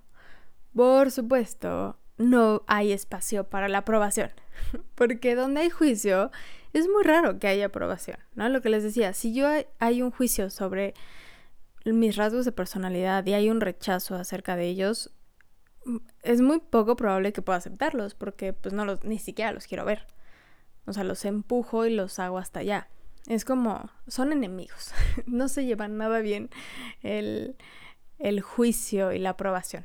[0.74, 4.33] por supuesto, no hay espacio para la aprobación.
[4.96, 6.33] Porque donde hay juicio,
[6.72, 8.48] es muy raro que haya aprobación, ¿no?
[8.48, 9.46] Lo que les decía, si yo
[9.79, 10.94] hay un juicio sobre
[11.85, 15.12] mis rasgos de personalidad y hay un rechazo acerca de ellos,
[16.24, 19.85] es muy poco probable que pueda aceptarlos porque pues no los, ni siquiera los quiero
[19.85, 20.09] ver.
[20.87, 22.88] O sea, los empujo y los hago hasta allá.
[23.26, 24.92] Es como, son enemigos,
[25.26, 26.50] no se llevan nada bien
[27.02, 27.56] el,
[28.18, 29.85] el juicio y la aprobación.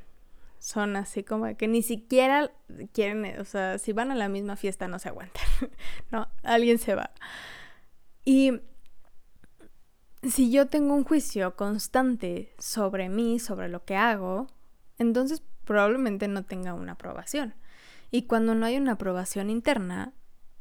[0.59, 2.51] Son así como que ni siquiera
[2.91, 5.43] quieren, o sea, si van a la misma fiesta no se aguantan,
[6.11, 7.11] no, alguien se va.
[8.23, 8.61] Y
[10.23, 14.47] si yo tengo un juicio constante sobre mí, sobre lo que hago,
[14.97, 17.53] entonces probablemente no tenga una aprobación.
[18.11, 20.13] Y cuando no hay una aprobación interna,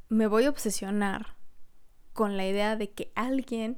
[0.08, 1.33] me voy a obsesionar
[2.14, 3.76] con la idea de que alguien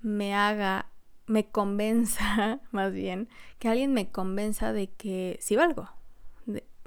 [0.00, 0.86] me haga,
[1.26, 3.28] me convenza, más bien,
[3.60, 5.88] que alguien me convenza de que sí valgo.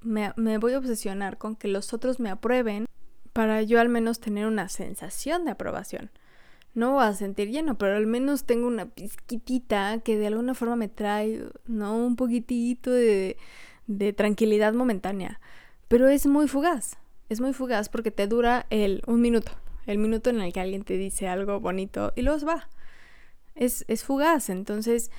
[0.02, 2.88] me, voy a obsesionar con que los otros me aprueben
[3.32, 6.12] para yo al menos tener una sensación de aprobación.
[6.76, 10.76] No voy a sentir lleno, pero al menos tengo una pizquitita que de alguna forma
[10.76, 11.96] me trae, ¿no?
[11.96, 13.38] Un poquitito de,
[13.86, 15.40] de tranquilidad momentánea.
[15.88, 16.98] Pero es muy fugaz.
[17.30, 19.52] Es muy fugaz porque te dura el un minuto.
[19.86, 22.70] El minuto en el que alguien te dice algo bonito y luego va.
[23.56, 24.50] Es, es fugaz.
[24.50, 25.12] Entonces,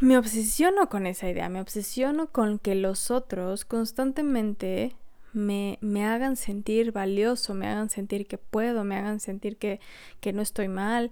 [0.00, 1.48] me obsesiono con esa idea.
[1.48, 4.96] Me obsesiono con que los otros constantemente
[5.32, 9.80] me, me, hagan sentir valioso, me hagan sentir que puedo, me hagan sentir que,
[10.20, 11.10] que no estoy mal.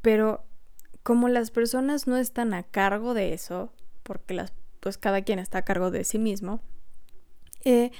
[0.00, 0.44] Pero
[1.02, 3.72] como las personas no están a cargo de eso,
[4.02, 6.60] porque las, pues cada quien está a cargo de sí mismo,
[7.64, 7.92] eh,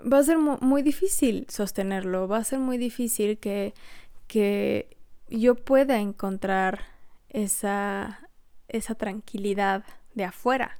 [0.00, 3.74] va a ser muy difícil sostenerlo, va a ser muy difícil que,
[4.26, 4.96] que
[5.28, 6.80] yo pueda encontrar
[7.28, 8.28] esa,
[8.68, 9.84] esa tranquilidad
[10.14, 10.78] de afuera.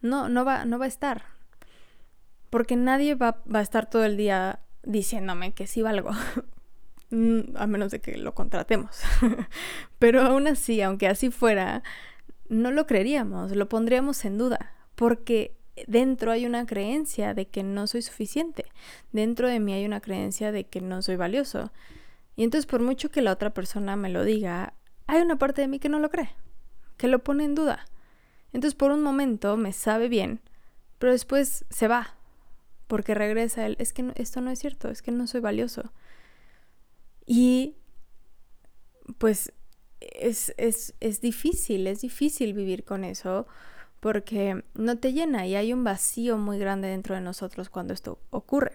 [0.00, 1.24] No, no va, no va a estar.
[2.50, 6.10] Porque nadie va, va a estar todo el día diciéndome que sí valgo.
[7.10, 9.00] Mm, a menos de que lo contratemos.
[9.98, 11.82] Pero aún así, aunque así fuera,
[12.50, 14.74] no lo creeríamos, lo pondríamos en duda.
[14.94, 18.66] Porque dentro hay una creencia de que no soy suficiente,
[19.12, 21.72] dentro de mí hay una creencia de que no soy valioso.
[22.36, 24.74] Y entonces por mucho que la otra persona me lo diga,
[25.06, 26.30] hay una parte de mí que no lo cree,
[26.96, 27.86] que lo pone en duda.
[28.52, 30.40] Entonces por un momento me sabe bien,
[30.98, 32.16] pero después se va,
[32.86, 35.92] porque regresa él, es que esto no es cierto, es que no soy valioso.
[37.26, 37.76] Y
[39.18, 39.52] pues
[40.00, 43.46] es, es, es difícil, es difícil vivir con eso
[44.00, 48.18] porque no te llena y hay un vacío muy grande dentro de nosotros cuando esto
[48.30, 48.72] ocurre.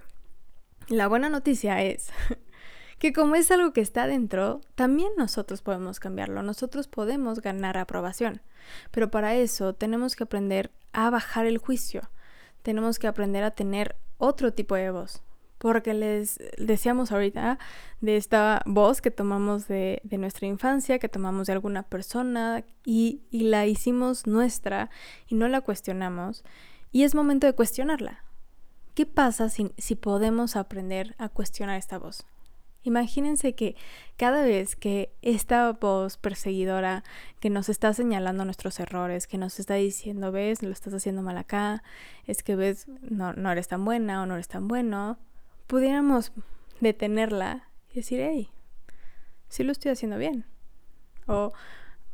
[0.90, 2.10] La buena noticia es
[3.00, 8.42] que como es algo que está dentro, también nosotros podemos cambiarlo, nosotros podemos ganar aprobación,
[8.92, 12.10] pero para eso tenemos que aprender a bajar el juicio,
[12.62, 15.22] tenemos que aprender a tener otro tipo de voz,
[15.63, 17.58] porque les decíamos ahorita
[18.02, 23.65] de esta voz que tomamos de, nuestra infancia, que tomamos de alguna persona y, la
[23.65, 24.89] hicimos nuestra
[25.26, 26.43] y no la cuestionamos.
[26.91, 28.26] Y es momento de cuestionarla.
[28.93, 32.26] ¿Qué pasa si, si podemos aprender a cuestionar esta voz?
[32.84, 33.78] Imagínense que
[34.17, 37.06] cada vez que esta voz perseguidora
[37.39, 41.38] que nos está señalando nuestros errores, que nos está diciendo, ves, lo estás haciendo mal
[41.38, 41.84] acá,
[42.26, 45.19] es que ves, no, no eres tan buena o no eres tan bueno,
[45.74, 46.32] pudiéramos
[46.82, 48.52] detenerla y decir, hey,
[49.50, 50.46] sí lo estoy haciendo bien.
[51.26, 51.52] O,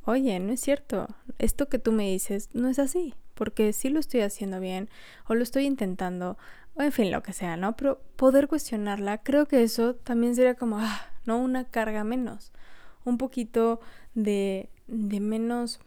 [0.05, 1.07] oye, no es cierto,
[1.39, 4.89] esto que tú me dices no es así, porque sí lo estoy haciendo bien,
[5.27, 6.37] o lo estoy intentando,
[6.75, 7.75] o en fin, lo que sea, ¿no?
[7.75, 12.53] Pero poder cuestionarla, creo que eso también sería como, ah, no una carga menos,
[13.03, 13.81] un poquito
[14.13, 15.81] de, de menos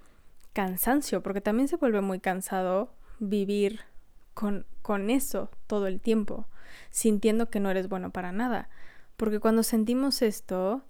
[0.53, 3.81] cansancio, porque también se vuelve muy cansado vivir
[4.35, 6.47] con, con eso todo el tiempo
[6.91, 8.69] sintiendo que no eres bueno para nada.
[9.17, 10.85] Porque cuando sentimos esto,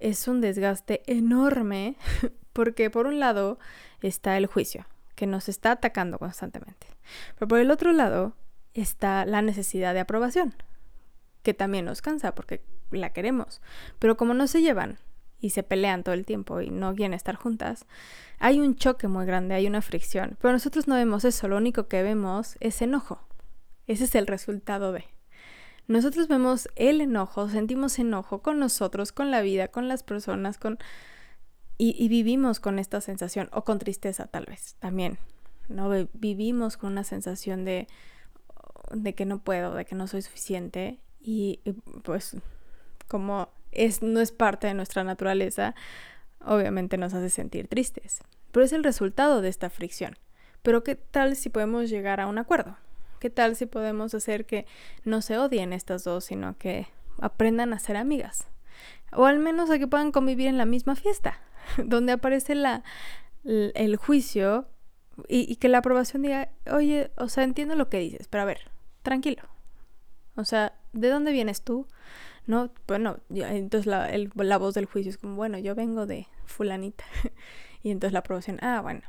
[0.00, 1.96] es un desgaste enorme,
[2.52, 3.58] porque por un lado
[4.00, 6.86] está el juicio, que nos está atacando constantemente.
[7.34, 8.34] Pero por el otro lado
[8.74, 10.54] está la necesidad de aprobación,
[11.42, 13.60] que también nos cansa porque la queremos.
[13.98, 14.98] Pero como no se llevan
[15.40, 17.86] y se pelean todo el tiempo y no quieren estar juntas,
[18.38, 20.36] hay un choque muy grande, hay una fricción.
[20.40, 23.20] Pero nosotros no vemos eso, lo único que vemos es enojo.
[23.86, 25.04] Ese es el resultado de.
[25.90, 30.78] Nosotros vemos el enojo, sentimos enojo con nosotros, con la vida, con las personas, con...
[31.78, 35.18] Y, vivimos con esta sensación, o con tristeza tal vez, también,
[35.68, 35.90] ¿no?
[36.12, 37.88] Vivimos con una sensación de,
[38.92, 41.58] de que no puedo, de que no soy suficiente, y,
[42.04, 42.36] pues
[43.08, 45.74] como es, no es parte de nuestra naturaleza,
[46.44, 48.20] obviamente nos hace sentir tristes.
[48.52, 50.16] Pero es el resultado de esta fricción.
[50.62, 52.76] Pero ¿qué tal si podemos llegar a un acuerdo?
[53.20, 54.66] ¿Qué tal si podemos hacer que
[55.04, 56.88] no se odien estas dos, sino que
[57.20, 58.48] aprendan a ser amigas?
[59.12, 61.38] O al menos a que puedan convivir en la misma fiesta,
[61.84, 62.82] donde aparece la,
[63.44, 64.68] el juicio
[65.28, 68.70] y, que la aprobación diga, oye, o sea, entiendo lo que dices, pero a ver,
[69.02, 69.42] tranquilo.
[70.34, 71.86] O sea, ¿de dónde vienes tú?
[72.46, 77.04] No, bueno, entonces la, la voz del juicio es como, bueno, yo vengo de fulanita.
[77.82, 79.02] y entonces la aprobación, ah, bueno,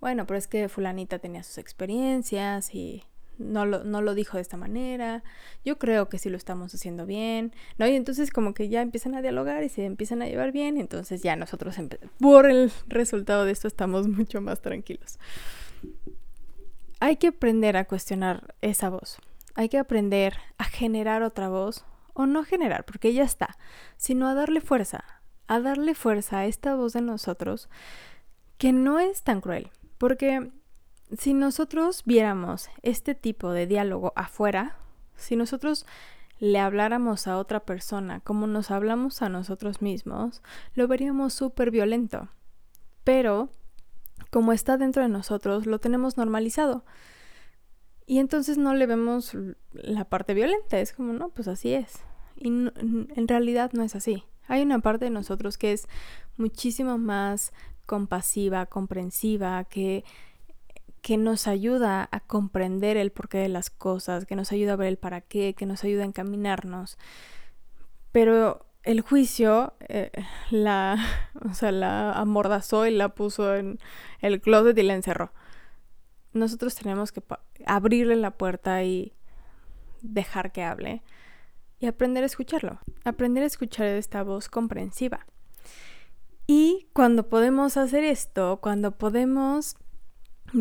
[0.00, 3.02] bueno, pero es que fulanita tenía sus experiencias y
[3.38, 5.22] no lo, no lo dijo de esta manera,
[5.64, 7.86] yo creo que sí lo estamos haciendo bien, ¿no?
[7.86, 11.22] Y entonces como que ya empiezan a dialogar y se empiezan a llevar bien, entonces
[11.22, 11.76] ya nosotros
[12.18, 15.18] por el resultado de esto estamos mucho más tranquilos.
[17.00, 19.18] Hay que aprender a cuestionar esa voz,
[19.54, 21.84] hay que aprender a generar otra voz,
[22.16, 23.58] o no generar, porque ya está,
[23.98, 25.04] sino a darle fuerza,
[25.46, 27.68] a darle fuerza a esta voz de nosotros
[28.56, 30.50] que no es tan cruel, porque
[31.16, 34.76] si nosotros viéramos este tipo de diálogo afuera,
[35.16, 35.86] si nosotros
[36.38, 40.42] le habláramos a otra persona como nos hablamos a nosotros mismos,
[40.74, 42.28] lo veríamos súper violento.
[43.04, 43.48] Pero,
[44.30, 46.84] como está dentro de nosotros, lo tenemos normalizado.
[48.04, 49.32] Y entonces no le vemos
[49.72, 52.02] la parte violenta, es como, no, pues así es.
[52.36, 54.24] Y en realidad no es así.
[54.48, 55.88] Hay una parte de nosotros que es
[56.36, 57.52] muchísimo más
[57.86, 60.04] compasiva, comprensiva, que,
[61.06, 64.88] que nos ayuda a comprender el porqué de las cosas, que nos ayuda a ver
[64.88, 66.98] el para qué, que nos ayuda a encaminarnos.
[68.10, 70.10] Pero el juicio eh,
[70.50, 70.98] la,
[71.48, 73.78] o sea, la amordazó y la puso en
[74.20, 75.32] el closet y la encerró.
[76.32, 77.22] Nosotros tenemos que
[77.66, 79.12] abrirle la puerta y
[80.02, 81.04] dejar que hable
[81.78, 85.24] y aprender a escucharlo, aprender a escuchar esta voz comprensiva.
[86.48, 89.76] Y cuando podemos hacer esto, cuando podemos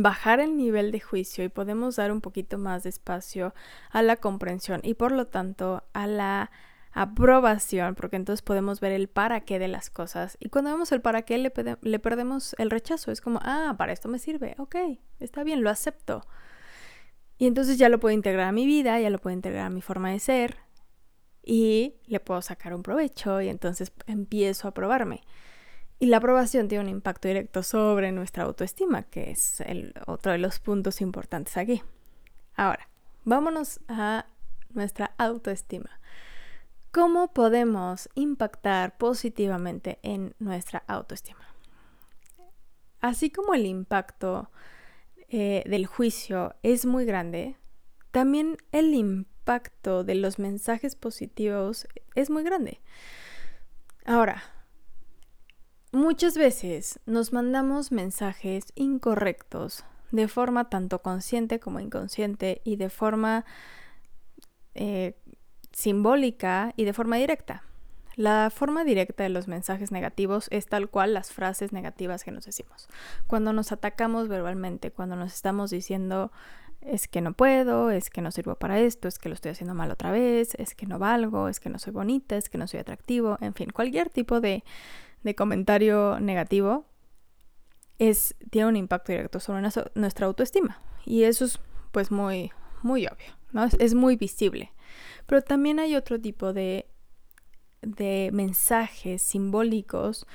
[0.01, 3.53] bajar el nivel de juicio y podemos dar un poquito más de espacio
[3.91, 6.51] a la comprensión y por lo tanto a la
[6.91, 10.37] aprobación, porque entonces podemos ver el para qué de las cosas.
[10.39, 13.11] Y cuando vemos el para qué le, perdemos el rechazo.
[13.11, 14.75] Es como, ah, para esto me sirve, ok,
[15.19, 16.25] está bien, lo acepto.
[17.37, 19.81] Y entonces ya lo puedo integrar a mi vida, ya lo puedo integrar a mi
[19.81, 20.57] forma de ser
[21.43, 25.21] y le puedo sacar un provecho y entonces empiezo a probarme.
[25.99, 29.63] Y la aprobación tiene un impacto directo sobre nuestra autoestima, que es
[30.07, 31.81] otro de los puntos importantes aquí.
[32.55, 32.89] Ahora,
[33.23, 34.25] vámonos a
[34.73, 35.89] nuestra autoestima.
[36.91, 41.45] ¿Cómo podemos impactar positivamente en nuestra autoestima?
[43.01, 44.49] Así como el impacto
[45.29, 47.57] eh, del juicio es muy grande,
[48.11, 52.79] también el impacto de los mensajes positivos es muy grande.
[54.05, 54.41] Ahora,
[55.95, 63.45] Muchas veces nos mandamos mensajes incorrectos de forma tanto consciente como inconsciente y de forma
[64.73, 65.15] eh,
[65.71, 67.63] simbólica y de forma directa.
[68.17, 72.45] La forma directa de los mensajes negativos es tal cual las frases negativas que nos
[72.45, 72.89] decimos.
[73.25, 76.29] Cuando nos atacamos verbalmente, cuando nos estamos diciendo
[76.81, 79.73] es que no puedo, es que no sirvo para esto, es que lo estoy haciendo
[79.73, 82.67] mal otra vez, es que no valgo, es que no soy bonita, es que no
[82.67, 84.65] soy atractivo, en fin, cualquier tipo de
[85.25, 86.85] de comentario negativo
[87.97, 90.79] es, tiene un impacto directo sobre nuestra autoestima.
[91.03, 91.59] Y eso es
[91.91, 92.51] pues muy,
[92.83, 93.65] muy obvio, ¿no?
[93.65, 94.71] Es, muy visible.
[95.25, 96.87] Pero también hay otro tipo de,
[97.81, 100.27] de mensajes simbólicos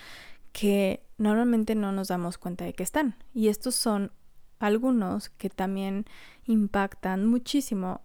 [0.53, 3.14] que normalmente no nos damos cuenta de que están.
[3.33, 4.11] Y estos son
[4.59, 6.05] algunos que también
[6.46, 8.00] impactan muchísimo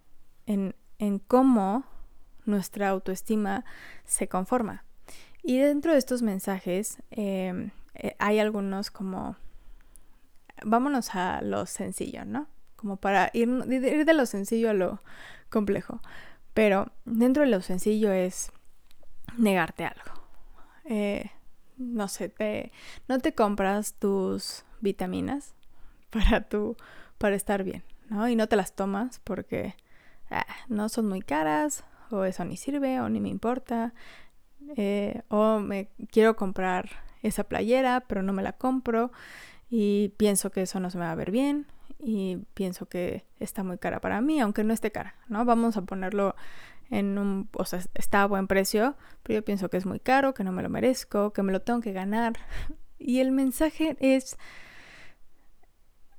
[0.46, 1.84] en, en cómo
[2.44, 3.64] nuestra autoestima
[4.04, 4.85] se conforma.
[5.48, 9.36] Y dentro de estos mensajes em, eh, hay algunos como,
[10.64, 12.48] vámonos a lo sencillo, ¿no?
[12.74, 15.00] Como para ir, de lo sencillo a lo
[15.48, 16.00] complejo.
[16.52, 18.50] Pero dentro de lo sencillo es
[19.38, 20.20] negarte algo.
[20.84, 21.30] Eh,
[21.76, 22.72] no sé, te,
[23.06, 25.54] no te compras tus vitaminas
[26.10, 26.76] para tu,
[27.18, 28.28] para estar bien, ¿no?
[28.28, 29.76] Y no te las tomas porque
[30.28, 33.94] ah, no son muy caras, o eso ni sirve, o ni me importa,
[34.76, 36.90] eh, o me quiero comprar
[37.22, 39.12] esa playera, pero no me la compro
[39.70, 41.66] y pienso que eso no se me va a ver bien
[41.98, 45.44] y pienso que está muy cara para mí, aunque no esté cara, ¿no?
[45.44, 46.34] Vamos a ponerlo
[46.90, 50.34] en un, o sea, está a buen precio, pero yo pienso que es muy caro,
[50.34, 52.34] que no me lo merezco, que me lo tengo que ganar.
[52.98, 54.38] Y el mensaje es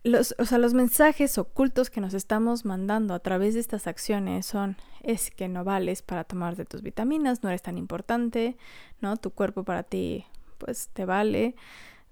[0.08, 4.46] los, o sea, los mensajes ocultos que nos estamos mandando a través de estas acciones
[4.46, 8.58] son es que no vales para tomarte tus vitaminas, no eres tan importante,
[9.02, 9.18] ¿no?
[9.18, 10.26] Tu cuerpo para ti
[10.58, 11.56] pues te vale,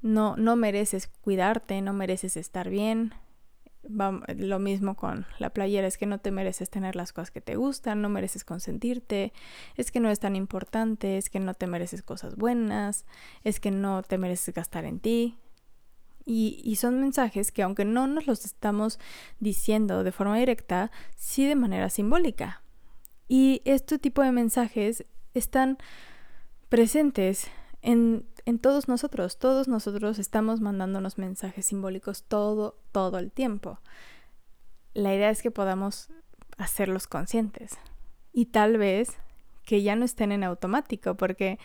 [0.01, 3.13] no, no mereces cuidarte, no mereces estar bien.
[3.89, 7.55] lo mismo con la playera, es que no te mereces tener las cosas que te
[7.55, 9.33] gustan, no mereces consentirte,
[9.75, 13.05] es que no es tan importante, es que no te mereces cosas buenas,
[13.43, 15.37] es que no te mereces gastar en ti,
[16.25, 18.99] y, son mensajes que aunque no nos los estamos
[19.39, 22.63] diciendo de forma directa, sí de manera simbólica.
[23.27, 25.77] Y este tipo de mensajes están
[26.69, 27.47] presentes
[27.83, 29.37] en, en todos nosotros.
[29.37, 33.79] Todos nosotros estamos mandándonos mensajes simbólicos todo, todo el tiempo.
[34.95, 36.09] la idea es que podamos
[36.57, 37.77] hacerlos conscientes
[38.31, 39.17] y tal vez
[39.65, 41.59] que ya no estén en automático, porque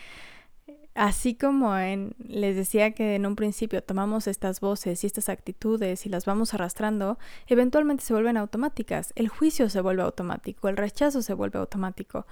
[0.94, 6.06] así como en, les decía que en un principio tomamos estas voces y estas actitudes
[6.06, 9.12] y las vamos arrastrando, eventualmente se vuelven automáticas.
[9.16, 12.26] El juicio se vuelve automático, el rechazo se vuelve automático.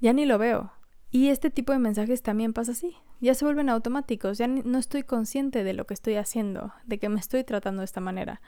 [0.00, 0.72] Ya ni lo veo.
[1.10, 2.96] Y este tipo de mensajes también pasa así.
[3.20, 7.08] Ya se vuelven automáticos, ya no estoy consciente de lo que estoy haciendo, de que
[7.08, 8.40] me estoy tratando de esta manera.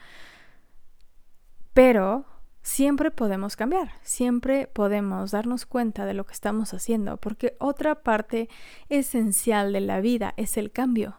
[1.75, 2.25] Pero
[2.63, 8.49] siempre podemos cambiar, siempre podemos darnos cuenta de lo que estamos haciendo, porque otra parte
[8.89, 11.17] esencial de la vida es el cambio.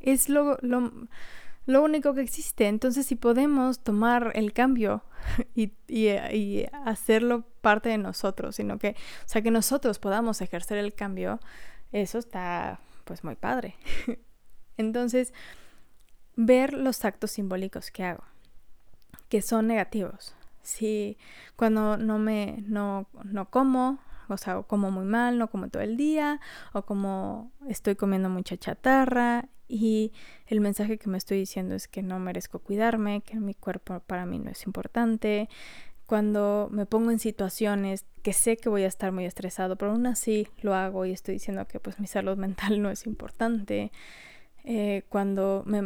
[0.00, 2.66] Es lo, lo, único que existe.
[2.66, 5.04] Entonces, si podemos tomar el cambio
[5.54, 10.94] y, y, hacerlo parte de nosotros, sino que, o sea, que nosotros podamos ejercer el
[10.94, 11.38] cambio,
[11.92, 13.76] eso está pues muy padre.
[14.78, 15.34] Entonces,
[16.36, 18.24] ver los actos simbólicos que hago,
[19.28, 20.34] que son negativos,
[20.70, 21.18] si
[21.56, 23.98] cuando no me, no, no como,
[24.28, 26.40] o sea, como muy mal, no como todo el día,
[26.72, 30.12] o como estoy comiendo mucha chatarra y
[30.46, 34.26] el mensaje que me estoy diciendo es que no merezco cuidarme, que mi cuerpo para
[34.26, 35.48] mí no es importante.
[36.06, 40.06] Cuando me pongo en situaciones que sé que voy a estar muy estresado, pero aún
[40.06, 43.92] así lo hago y estoy diciendo que pues mi salud mental no es importante.
[44.64, 45.82] Eh, cuando me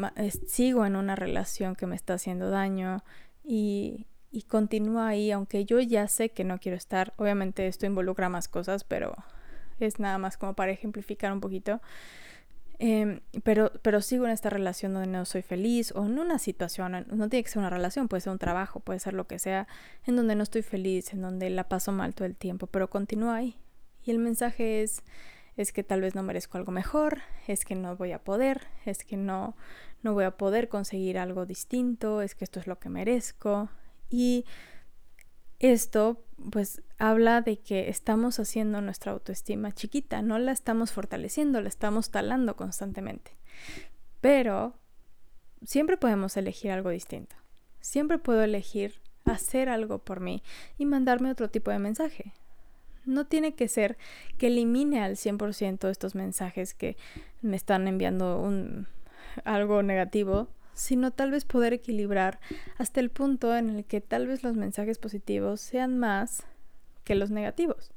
[0.48, 3.04] sigo en una relación que me está haciendo daño
[3.44, 7.14] y, y continúa ahí, aunque yo ya sé que no quiero estar.
[7.18, 9.14] Obviamente esto involucra más cosas, pero
[9.78, 11.80] es nada más como para ejemplificar un poquito.
[12.80, 17.06] Em, pero, pero sigo en esta relación donde no soy feliz o en una situación,
[17.12, 19.68] no tiene que ser una relación, puede ser un trabajo, puede ser lo que sea,
[20.04, 23.36] en donde no estoy feliz, en donde la paso mal todo el tiempo, pero continúa
[23.36, 23.56] ahí.
[24.02, 25.04] Y el mensaje es,
[25.56, 29.04] es que tal vez no merezco algo mejor, es que no voy a poder, es
[29.04, 29.54] que no,
[30.02, 33.70] no voy a poder conseguir algo distinto, es que esto es lo que merezco,
[34.10, 34.44] y
[35.58, 41.68] esto pues habla de que estamos haciendo nuestra autoestima chiquita, no la estamos fortaleciendo, la
[41.68, 43.36] estamos talando constantemente.
[44.20, 44.74] Pero
[45.64, 47.36] siempre podemos elegir algo distinto.
[47.80, 50.42] Siempre puedo elegir hacer algo por mí
[50.78, 52.32] y mandarme otro tipo de mensaje.
[53.04, 53.96] No tiene que ser
[54.38, 56.96] que elimine al 100% estos mensajes que
[57.42, 58.86] me están enviando un,
[59.44, 62.40] algo negativo, sino tal vez poder equilibrar
[62.78, 66.44] hasta el punto en el que tal vez los mensajes positivos sean más
[67.04, 67.92] que los negativos.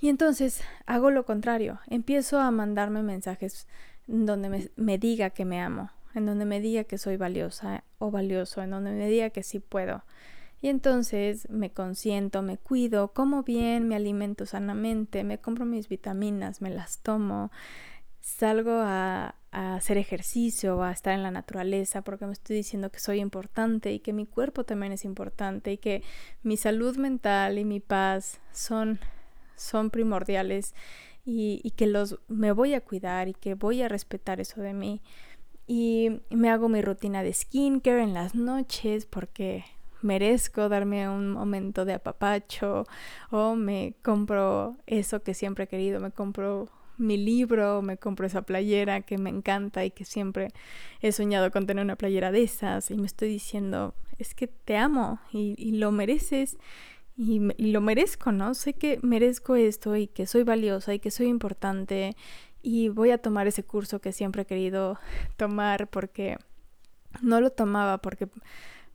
[0.00, 3.66] Y entonces hago lo contrario, empiezo a mandarme mensajes
[4.06, 8.62] donde me, diga que me amo, en donde me diga que soy valiosa o valioso,
[8.62, 10.04] en donde me diga que sí puedo.
[10.60, 16.60] Y entonces me consiento, me cuido, como bien, me alimento sanamente, me compro mis vitaminas,
[16.60, 17.50] me las tomo,
[18.20, 23.20] salgo a, hacer ejercicio a estar en la naturaleza porque me estoy diciendo que soy
[23.20, 26.02] importante y que mi cuerpo también es importante y que
[26.42, 28.98] mi salud mental y mi paz son,
[29.54, 30.74] son primordiales
[31.24, 34.74] y, y que los me voy a cuidar y que voy a respetar eso de
[34.74, 35.02] mí.
[35.66, 39.64] Y me hago mi rutina de skincare en las noches porque
[40.02, 42.86] merezco darme un momento de apapacho
[43.30, 48.42] o me compro eso que siempre he querido, me compro mi libro, me compro esa
[48.42, 50.48] playera que me encanta y que siempre
[51.00, 54.76] he soñado con tener una playera de esas y me estoy diciendo, es que te
[54.76, 56.56] amo y, lo mereces
[57.16, 58.54] y, y, lo merezco, ¿no?
[58.54, 62.16] Sé que merezco esto y que soy valiosa y que soy importante
[62.62, 64.98] y voy a tomar ese curso que siempre he querido
[65.36, 66.38] tomar porque
[67.20, 68.28] no lo tomaba porque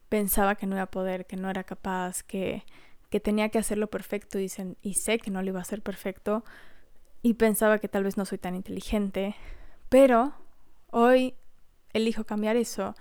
[0.09, 2.63] pensaba que no iba a poder, que no era capaz, que,
[3.09, 6.43] que tenía que hacerlo perfecto y, y sé que no lo iba a hacer perfecto
[7.21, 9.35] y pensaba que tal vez no soy tan inteligente,
[9.89, 10.33] pero
[10.91, 11.35] hoy
[11.93, 12.95] elijo cambiar eso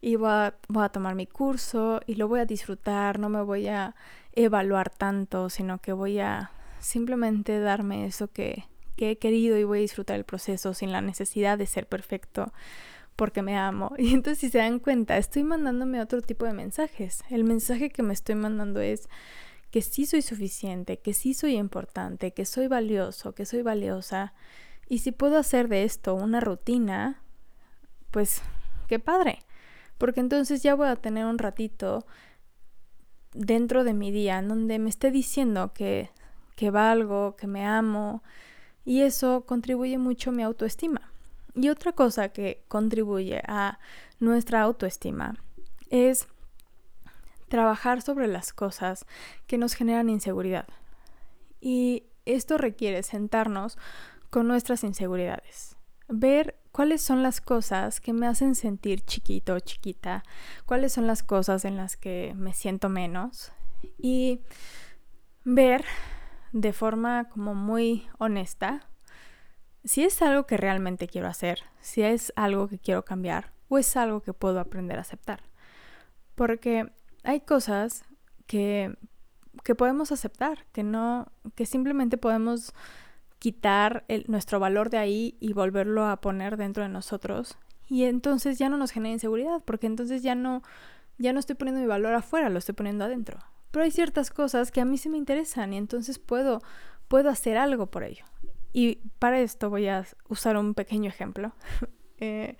[0.00, 3.94] y voy a, tomar mi curso y lo voy a disfrutar, no me voy a
[4.32, 8.64] evaluar tanto, sino que voy a simplemente darme eso que,
[8.96, 12.52] que he querido y voy a disfrutar el proceso sin la necesidad de ser perfecto
[13.20, 13.92] porque me amo.
[13.98, 17.22] Y entonces si se dan cuenta, estoy mandándome otro tipo de mensajes.
[17.28, 19.10] El mensaje que me estoy mandando es
[19.70, 24.34] que sí soy suficiente, que sí soy importante, que soy valioso, que soy valiosa.
[24.88, 27.22] Y si puedo hacer de esto una rutina,
[28.10, 28.42] pues
[28.88, 29.38] qué padre.
[29.98, 32.04] Porque entonces ya voy a tener un ratito
[33.32, 36.10] dentro de mi día en donde me esté diciendo que,
[36.56, 38.22] que valgo, que me amo.
[38.84, 41.12] Y eso contribuye mucho a mi autoestima.
[41.54, 43.78] Y otra cosa que contribuye a
[44.18, 45.36] nuestra autoestima
[45.90, 46.26] es
[47.50, 49.04] trabajar sobre las cosas
[49.46, 50.66] que nos generan inseguridad.
[51.60, 53.76] Y esto requiere sentarnos
[54.30, 55.76] con nuestras inseguridades,
[56.08, 60.22] ver cuáles son las cosas que me hacen sentir chiquito o chiquita,
[60.64, 63.52] cuáles son las cosas en las que me siento menos
[63.98, 64.40] y
[65.44, 65.84] ver
[66.52, 68.86] de forma como muy honesta
[69.82, 73.96] si es algo que realmente quiero hacer, si es algo que quiero cambiar o es
[73.96, 75.42] algo que puedo aprender a aceptar.
[76.36, 76.92] Porque
[77.24, 78.04] hay cosas
[78.46, 78.94] que,
[79.64, 82.72] que podemos aceptar, que no, que simplemente podemos
[83.38, 87.56] quitar nuestro valor de ahí y volverlo a poner dentro de nosotros.
[87.88, 90.62] Y entonces ya no nos genera inseguridad, porque entonces ya no,
[91.18, 93.38] ya no estoy poniendo mi valor afuera, lo estoy poniendo adentro.
[93.70, 96.60] Pero hay ciertas cosas que a mí sí me interesan y entonces puedo,
[97.08, 98.24] puedo hacer algo por ello.
[98.72, 101.52] Y para esto voy a usar un pequeño ejemplo.
[102.18, 102.56] eh,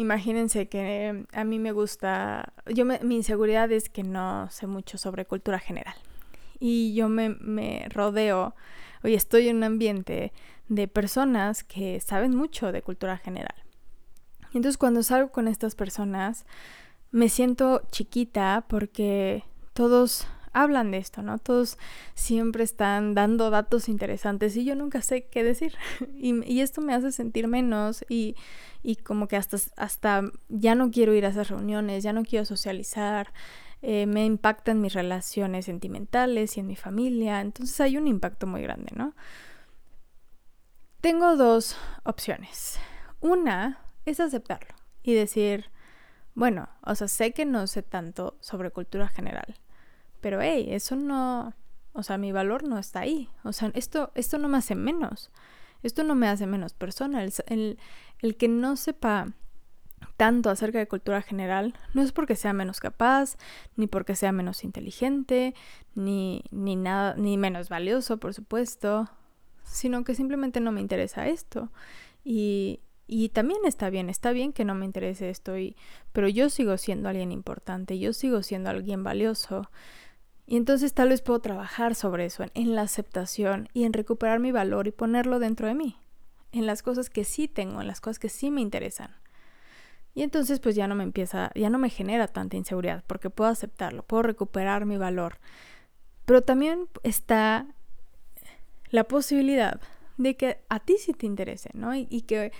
[0.00, 5.26] imagínense que a mí me gusta, yo mi inseguridad es que no sé mucho sobre
[5.26, 5.94] cultura general.
[6.58, 8.54] Y yo me, me rodeo,
[9.04, 10.32] hoy estoy en un ambiente
[10.68, 13.54] de personas que saben mucho de cultura general.
[14.54, 16.46] Entonces cuando salgo con estas personas,
[17.10, 19.44] me siento chiquita porque
[19.74, 21.38] todos hablan de esto, ¿no?
[21.38, 21.78] Todos
[22.14, 25.74] siempre están dando datos interesantes y yo nunca sé qué decir.
[26.14, 28.36] y, esto me hace sentir menos y,
[28.82, 32.44] y, como que hasta, hasta ya no quiero ir a esas reuniones, ya no quiero
[32.44, 33.32] socializar.
[33.82, 37.40] Eh, me impacta en mis relaciones sentimentales y en mi familia.
[37.40, 39.14] Entonces hay un impacto muy grande, ¿no?
[41.00, 42.78] Tengo dos opciones.
[43.20, 45.70] Una es aceptarlo y decir,
[46.34, 49.56] bueno, o sea, sé que no sé tanto sobre cultura general,
[50.20, 51.54] pero hey, eso no,
[51.92, 53.28] o sea, mi valor no está ahí.
[53.44, 55.30] O sea, esto, esto no me hace menos.
[55.82, 57.24] Esto no me hace menos persona.
[57.24, 57.78] El,
[58.20, 59.32] el, que no sepa
[60.16, 63.36] tanto acerca de cultura general no es porque sea menos capaz,
[63.76, 65.54] ni porque sea menos inteligente,
[65.94, 69.10] ni, ni nada, ni menos valioso, por supuesto,
[69.62, 71.70] sino que simplemente no me interesa esto.
[72.24, 75.76] Y, y también está bien, está bien que no me interese esto, y,
[76.12, 79.70] pero yo sigo siendo alguien importante, yo sigo siendo alguien valioso.
[80.50, 84.50] Y entonces tal vez puedo trabajar sobre eso, en, la aceptación y en recuperar mi
[84.50, 85.96] valor y ponerlo dentro de mí,
[86.50, 89.14] en las cosas que sí tengo, en las cosas que sí me interesan.
[90.12, 93.48] Y entonces pues ya no me empieza, ya no me genera tanta inseguridad porque puedo
[93.48, 95.38] aceptarlo, puedo recuperar mi valor.
[96.24, 97.68] Pero también está
[98.88, 99.80] la posibilidad
[100.16, 101.94] de que a ti sí te interese, ¿no?
[101.94, 102.50] Y, y que,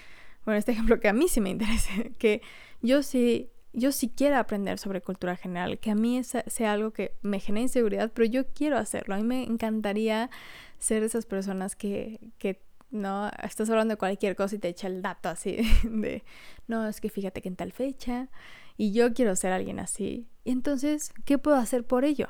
[0.45, 2.41] bueno, este ejemplo que a mí sí me interese, que
[2.83, 7.15] yo sí yo sí quiero aprender sobre cultura general, que a mí sea algo que
[7.23, 9.15] me genera inseguridad, pero yo quiero hacerlo.
[9.15, 10.31] A mí me encantaría
[10.79, 12.61] ser de esas personas que, que
[12.91, 16.25] no estás hablando de cualquier cosa y te echa el dato así de,
[16.67, 18.29] no, es que fíjate que en tal fecha
[18.77, 20.27] y yo quiero ser alguien así.
[20.45, 22.29] Y entonces, ¿qué puedo hacer por ello?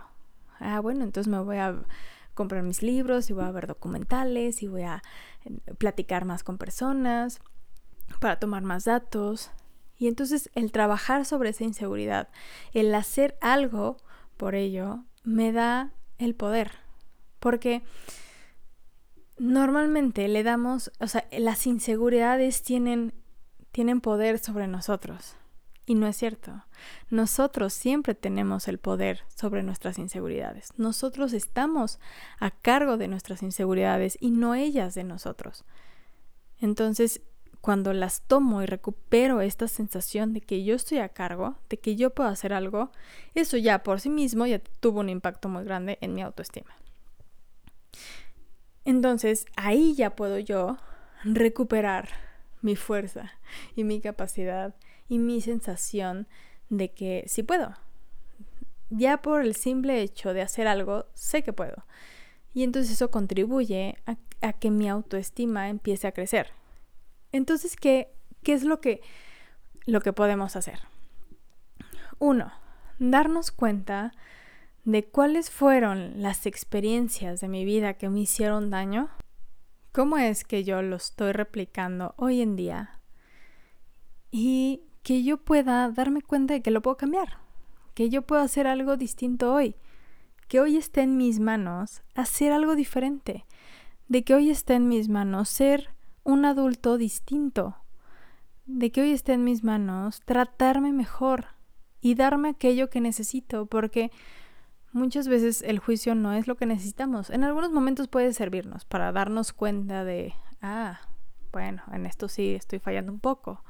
[0.58, 1.82] Ah, bueno, entonces me voy a
[2.34, 5.02] comprar mis libros y voy a ver documentales y voy a
[5.44, 7.40] eh, platicar más con personas
[8.20, 9.50] para tomar más datos
[10.00, 12.30] y entonces el trabajar sobre esa inseguridad,
[12.72, 13.98] el hacer algo
[14.38, 16.72] por ello, me da el poder.
[17.38, 17.82] Porque
[19.36, 23.12] normalmente le damos, o sea, las inseguridades tienen,
[23.72, 25.36] tienen poder sobre nosotros.
[25.84, 26.64] Y no es cierto.
[27.10, 30.70] Nosotros siempre tenemos el poder sobre nuestras inseguridades.
[30.78, 32.00] Nosotros estamos
[32.38, 35.66] a cargo de nuestras inseguridades y no ellas de nosotros.
[36.58, 37.20] Entonces,
[37.60, 41.94] cuando las tomo y recupero esta sensación de que yo estoy a cargo, de que
[41.94, 42.90] yo puedo hacer algo,
[43.34, 46.70] eso ya por sí mismo ya tuvo un impacto muy grande en mi autoestima.
[48.84, 50.78] Entonces ahí ya puedo yo
[51.22, 52.08] recuperar
[52.62, 53.30] mi fuerza
[53.76, 54.74] y mi capacidad
[55.08, 56.28] y mi sensación
[56.70, 57.76] de que sí puedo.
[58.88, 61.84] Ya por el simple hecho de hacer algo, sé que puedo.
[62.54, 66.52] Y entonces eso contribuye a, a que mi autoestima empiece a crecer
[67.32, 68.12] entonces, ¿qué,
[68.42, 69.02] qué es lo que,
[69.86, 70.80] lo que podemos hacer?
[72.18, 72.52] Uno,
[72.98, 74.12] darnos cuenta
[74.84, 79.10] de cuáles fueron las experiencias de mi vida que me hicieron daño,
[79.92, 83.00] cómo es que yo lo estoy replicando hoy en día
[84.30, 87.38] y que yo pueda darme cuenta de que lo puedo cambiar,
[87.94, 89.74] que yo puedo hacer algo distinto hoy,
[90.48, 93.46] que hoy esté en mis manos hacer algo diferente,
[94.08, 95.90] de que hoy esté en mis manos ser
[96.24, 97.76] un adulto distinto,
[98.66, 101.46] de que hoy esté en mis manos tratarme mejor
[102.00, 104.10] y darme aquello que necesito, porque
[104.92, 107.30] muchas veces el juicio no es lo que necesitamos.
[107.30, 111.00] En algunos momentos puede servirnos para darnos cuenta de, ah,
[111.52, 113.64] bueno, en esto sí estoy fallando un poco,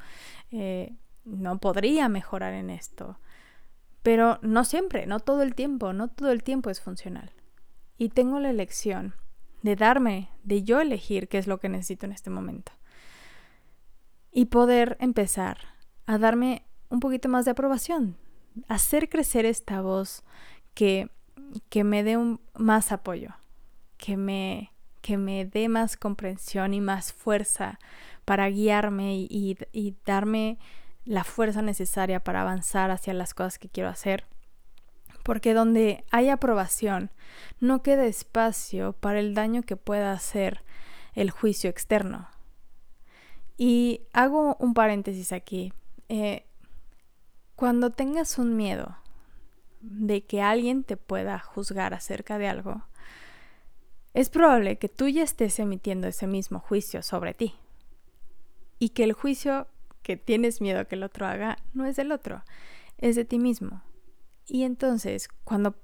[0.50, 0.94] eh,
[1.24, 3.18] no podría mejorar en esto,
[4.02, 7.32] pero no siempre, no todo el tiempo, no todo el tiempo es funcional.
[7.98, 9.14] Y tengo la elección
[9.62, 12.72] de darme, de yo elegir qué es lo que necesito en este momento.
[14.32, 15.58] y poder empezar
[16.06, 18.16] a darme un poquito más de aprobación,
[18.68, 20.22] hacer crecer esta voz
[20.74, 21.10] que,
[21.68, 23.30] que me dé un, más apoyo,
[23.96, 27.78] que me, que me dé más comprensión y más fuerza
[28.24, 30.58] para guiarme y, y darme
[31.04, 34.26] la fuerza necesaria para avanzar hacia las cosas que quiero hacer.
[35.22, 37.10] Porque donde hay aprobación,
[37.60, 40.62] no queda espacio para el daño que pueda hacer
[41.14, 42.28] el juicio externo.
[43.56, 45.72] Y hago un paréntesis aquí.
[46.08, 46.46] Eh,
[47.56, 48.96] cuando tengas un miedo
[49.80, 52.82] de que alguien te pueda juzgar acerca de algo,
[54.14, 57.54] es probable que tú ya estés emitiendo ese mismo juicio sobre ti.
[58.78, 59.66] Y que el juicio
[60.02, 62.42] que tienes miedo que el otro haga no es del otro,
[62.98, 63.82] es de ti mismo.
[64.50, 65.76] Y entonces, cuando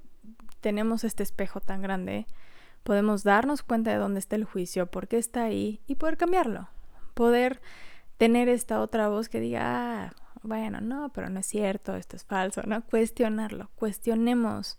[0.61, 2.27] tenemos este espejo tan grande,
[2.83, 6.69] podemos darnos cuenta de dónde está el juicio, por qué está ahí y poder cambiarlo.
[7.15, 7.63] Poder
[8.17, 10.13] tener esta otra voz que diga, ah,
[10.43, 12.85] bueno, no, pero no es cierto, esto es falso, ¿no?
[12.85, 14.79] Cuestionarlo, cuestionemos,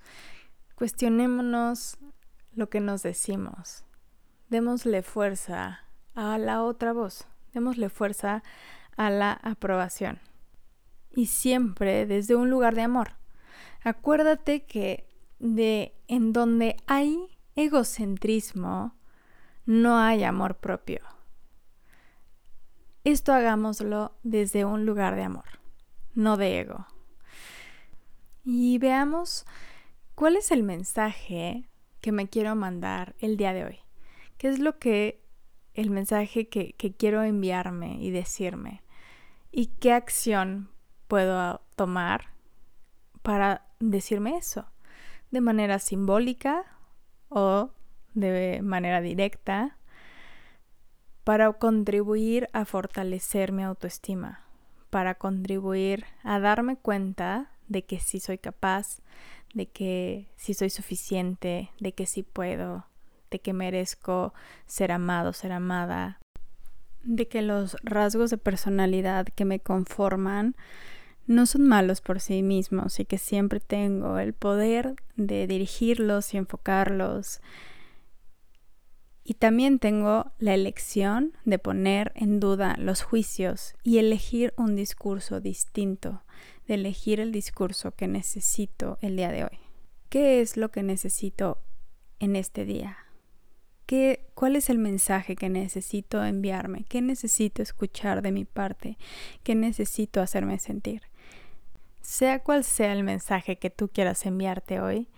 [0.75, 1.97] cuestionémonos
[2.53, 3.85] lo que nos decimos.
[4.49, 8.43] Démosle fuerza a la otra voz, démosle fuerza
[8.97, 10.19] a la aprobación.
[11.15, 13.13] Y siempre desde un lugar de amor.
[13.83, 15.07] Acuérdate que
[15.39, 18.95] de en donde hay egocentrismo,
[19.65, 21.01] no hay amor propio.
[23.03, 25.45] Esto hagámoslo desde un lugar de amor,
[26.13, 26.87] no de ego.
[28.43, 29.45] Y veamos
[30.15, 31.69] cuál es el mensaje
[32.01, 33.79] que me quiero mandar el día de hoy.
[34.37, 35.21] ¿Qué es lo que
[35.73, 38.83] el mensaje que, que quiero enviarme y decirme?
[39.51, 40.69] ¿Y qué acción
[41.07, 42.36] puedo tomar
[43.27, 44.67] para decirme eso?
[45.31, 46.63] De manera simbólica
[47.27, 47.71] o
[48.13, 49.77] de manera directa
[51.25, 54.45] para contribuir a fortalecer mi autoestima,
[54.89, 59.01] para contribuir a darme cuenta de que sí soy capaz,
[59.53, 62.85] de que sí soy suficiente, de que sí puedo,
[63.29, 64.33] de que merezco
[64.67, 66.17] ser amado, ser amada,
[67.03, 70.55] de que los rasgos de personalidad que me conforman
[71.27, 76.37] no son malos por sí mismos y que siempre tengo el poder de dirigirlos y
[76.37, 77.41] enfocarlos.
[79.25, 85.41] Y también tengo la elección de poner en duda los juicios y elegir un discurso
[85.41, 86.23] distinto,
[86.65, 89.59] de elegir el discurso que necesito el día de hoy.
[90.07, 91.61] ¿Qué es lo que necesito
[92.19, 92.97] en este día?
[93.85, 96.85] ¿Qué, ¿Cuál es el mensaje que necesito enviarme?
[96.87, 98.97] ¿Qué necesito escuchar de mi parte?
[99.43, 101.01] ¿Qué necesito hacerme sentir?
[102.07, 105.09] Sea cual sea el mensaje que tú quieras enviarte hoy,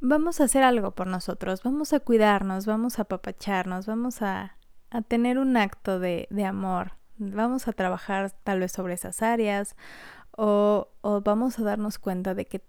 [0.00, 4.56] vamos a hacer algo por nosotros, vamos a cuidarnos, vamos a apapacharnos, vamos a,
[5.08, 9.76] tener un acto de, amor, vamos a trabajar tal vez sobre esas áreas
[10.30, 12.62] o, o vamos a darnos cuenta de que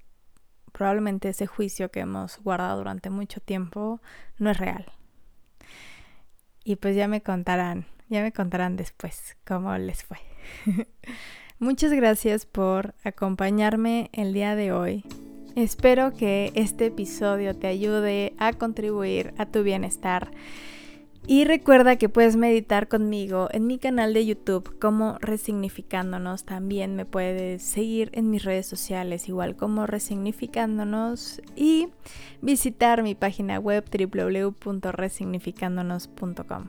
[0.74, 4.02] probablemente ese juicio que hemos guardado durante mucho tiempo
[4.38, 4.92] no es real.
[6.66, 10.18] Y pues ya me contarán, ya me contarán después cómo les fue.
[11.62, 15.04] Muchas gracias por acompañarme el día de hoy.
[15.56, 20.32] Espero que este episodio te ayude a contribuir a tu bienestar.
[21.28, 26.46] Y recuerda que puedes meditar conmigo en mi canal de YouTube como Resignificándonos.
[26.46, 31.90] También me puedes seguir en mis redes sociales igual como Resignificándonos y
[32.42, 36.68] visitar mi página web www.resignificándonos.com.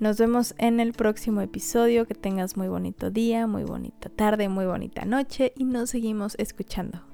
[0.00, 2.06] Nos vemos en el próximo episodio.
[2.06, 7.13] Que tengas muy bonito día, muy bonita tarde, muy bonita noche y nos seguimos escuchando.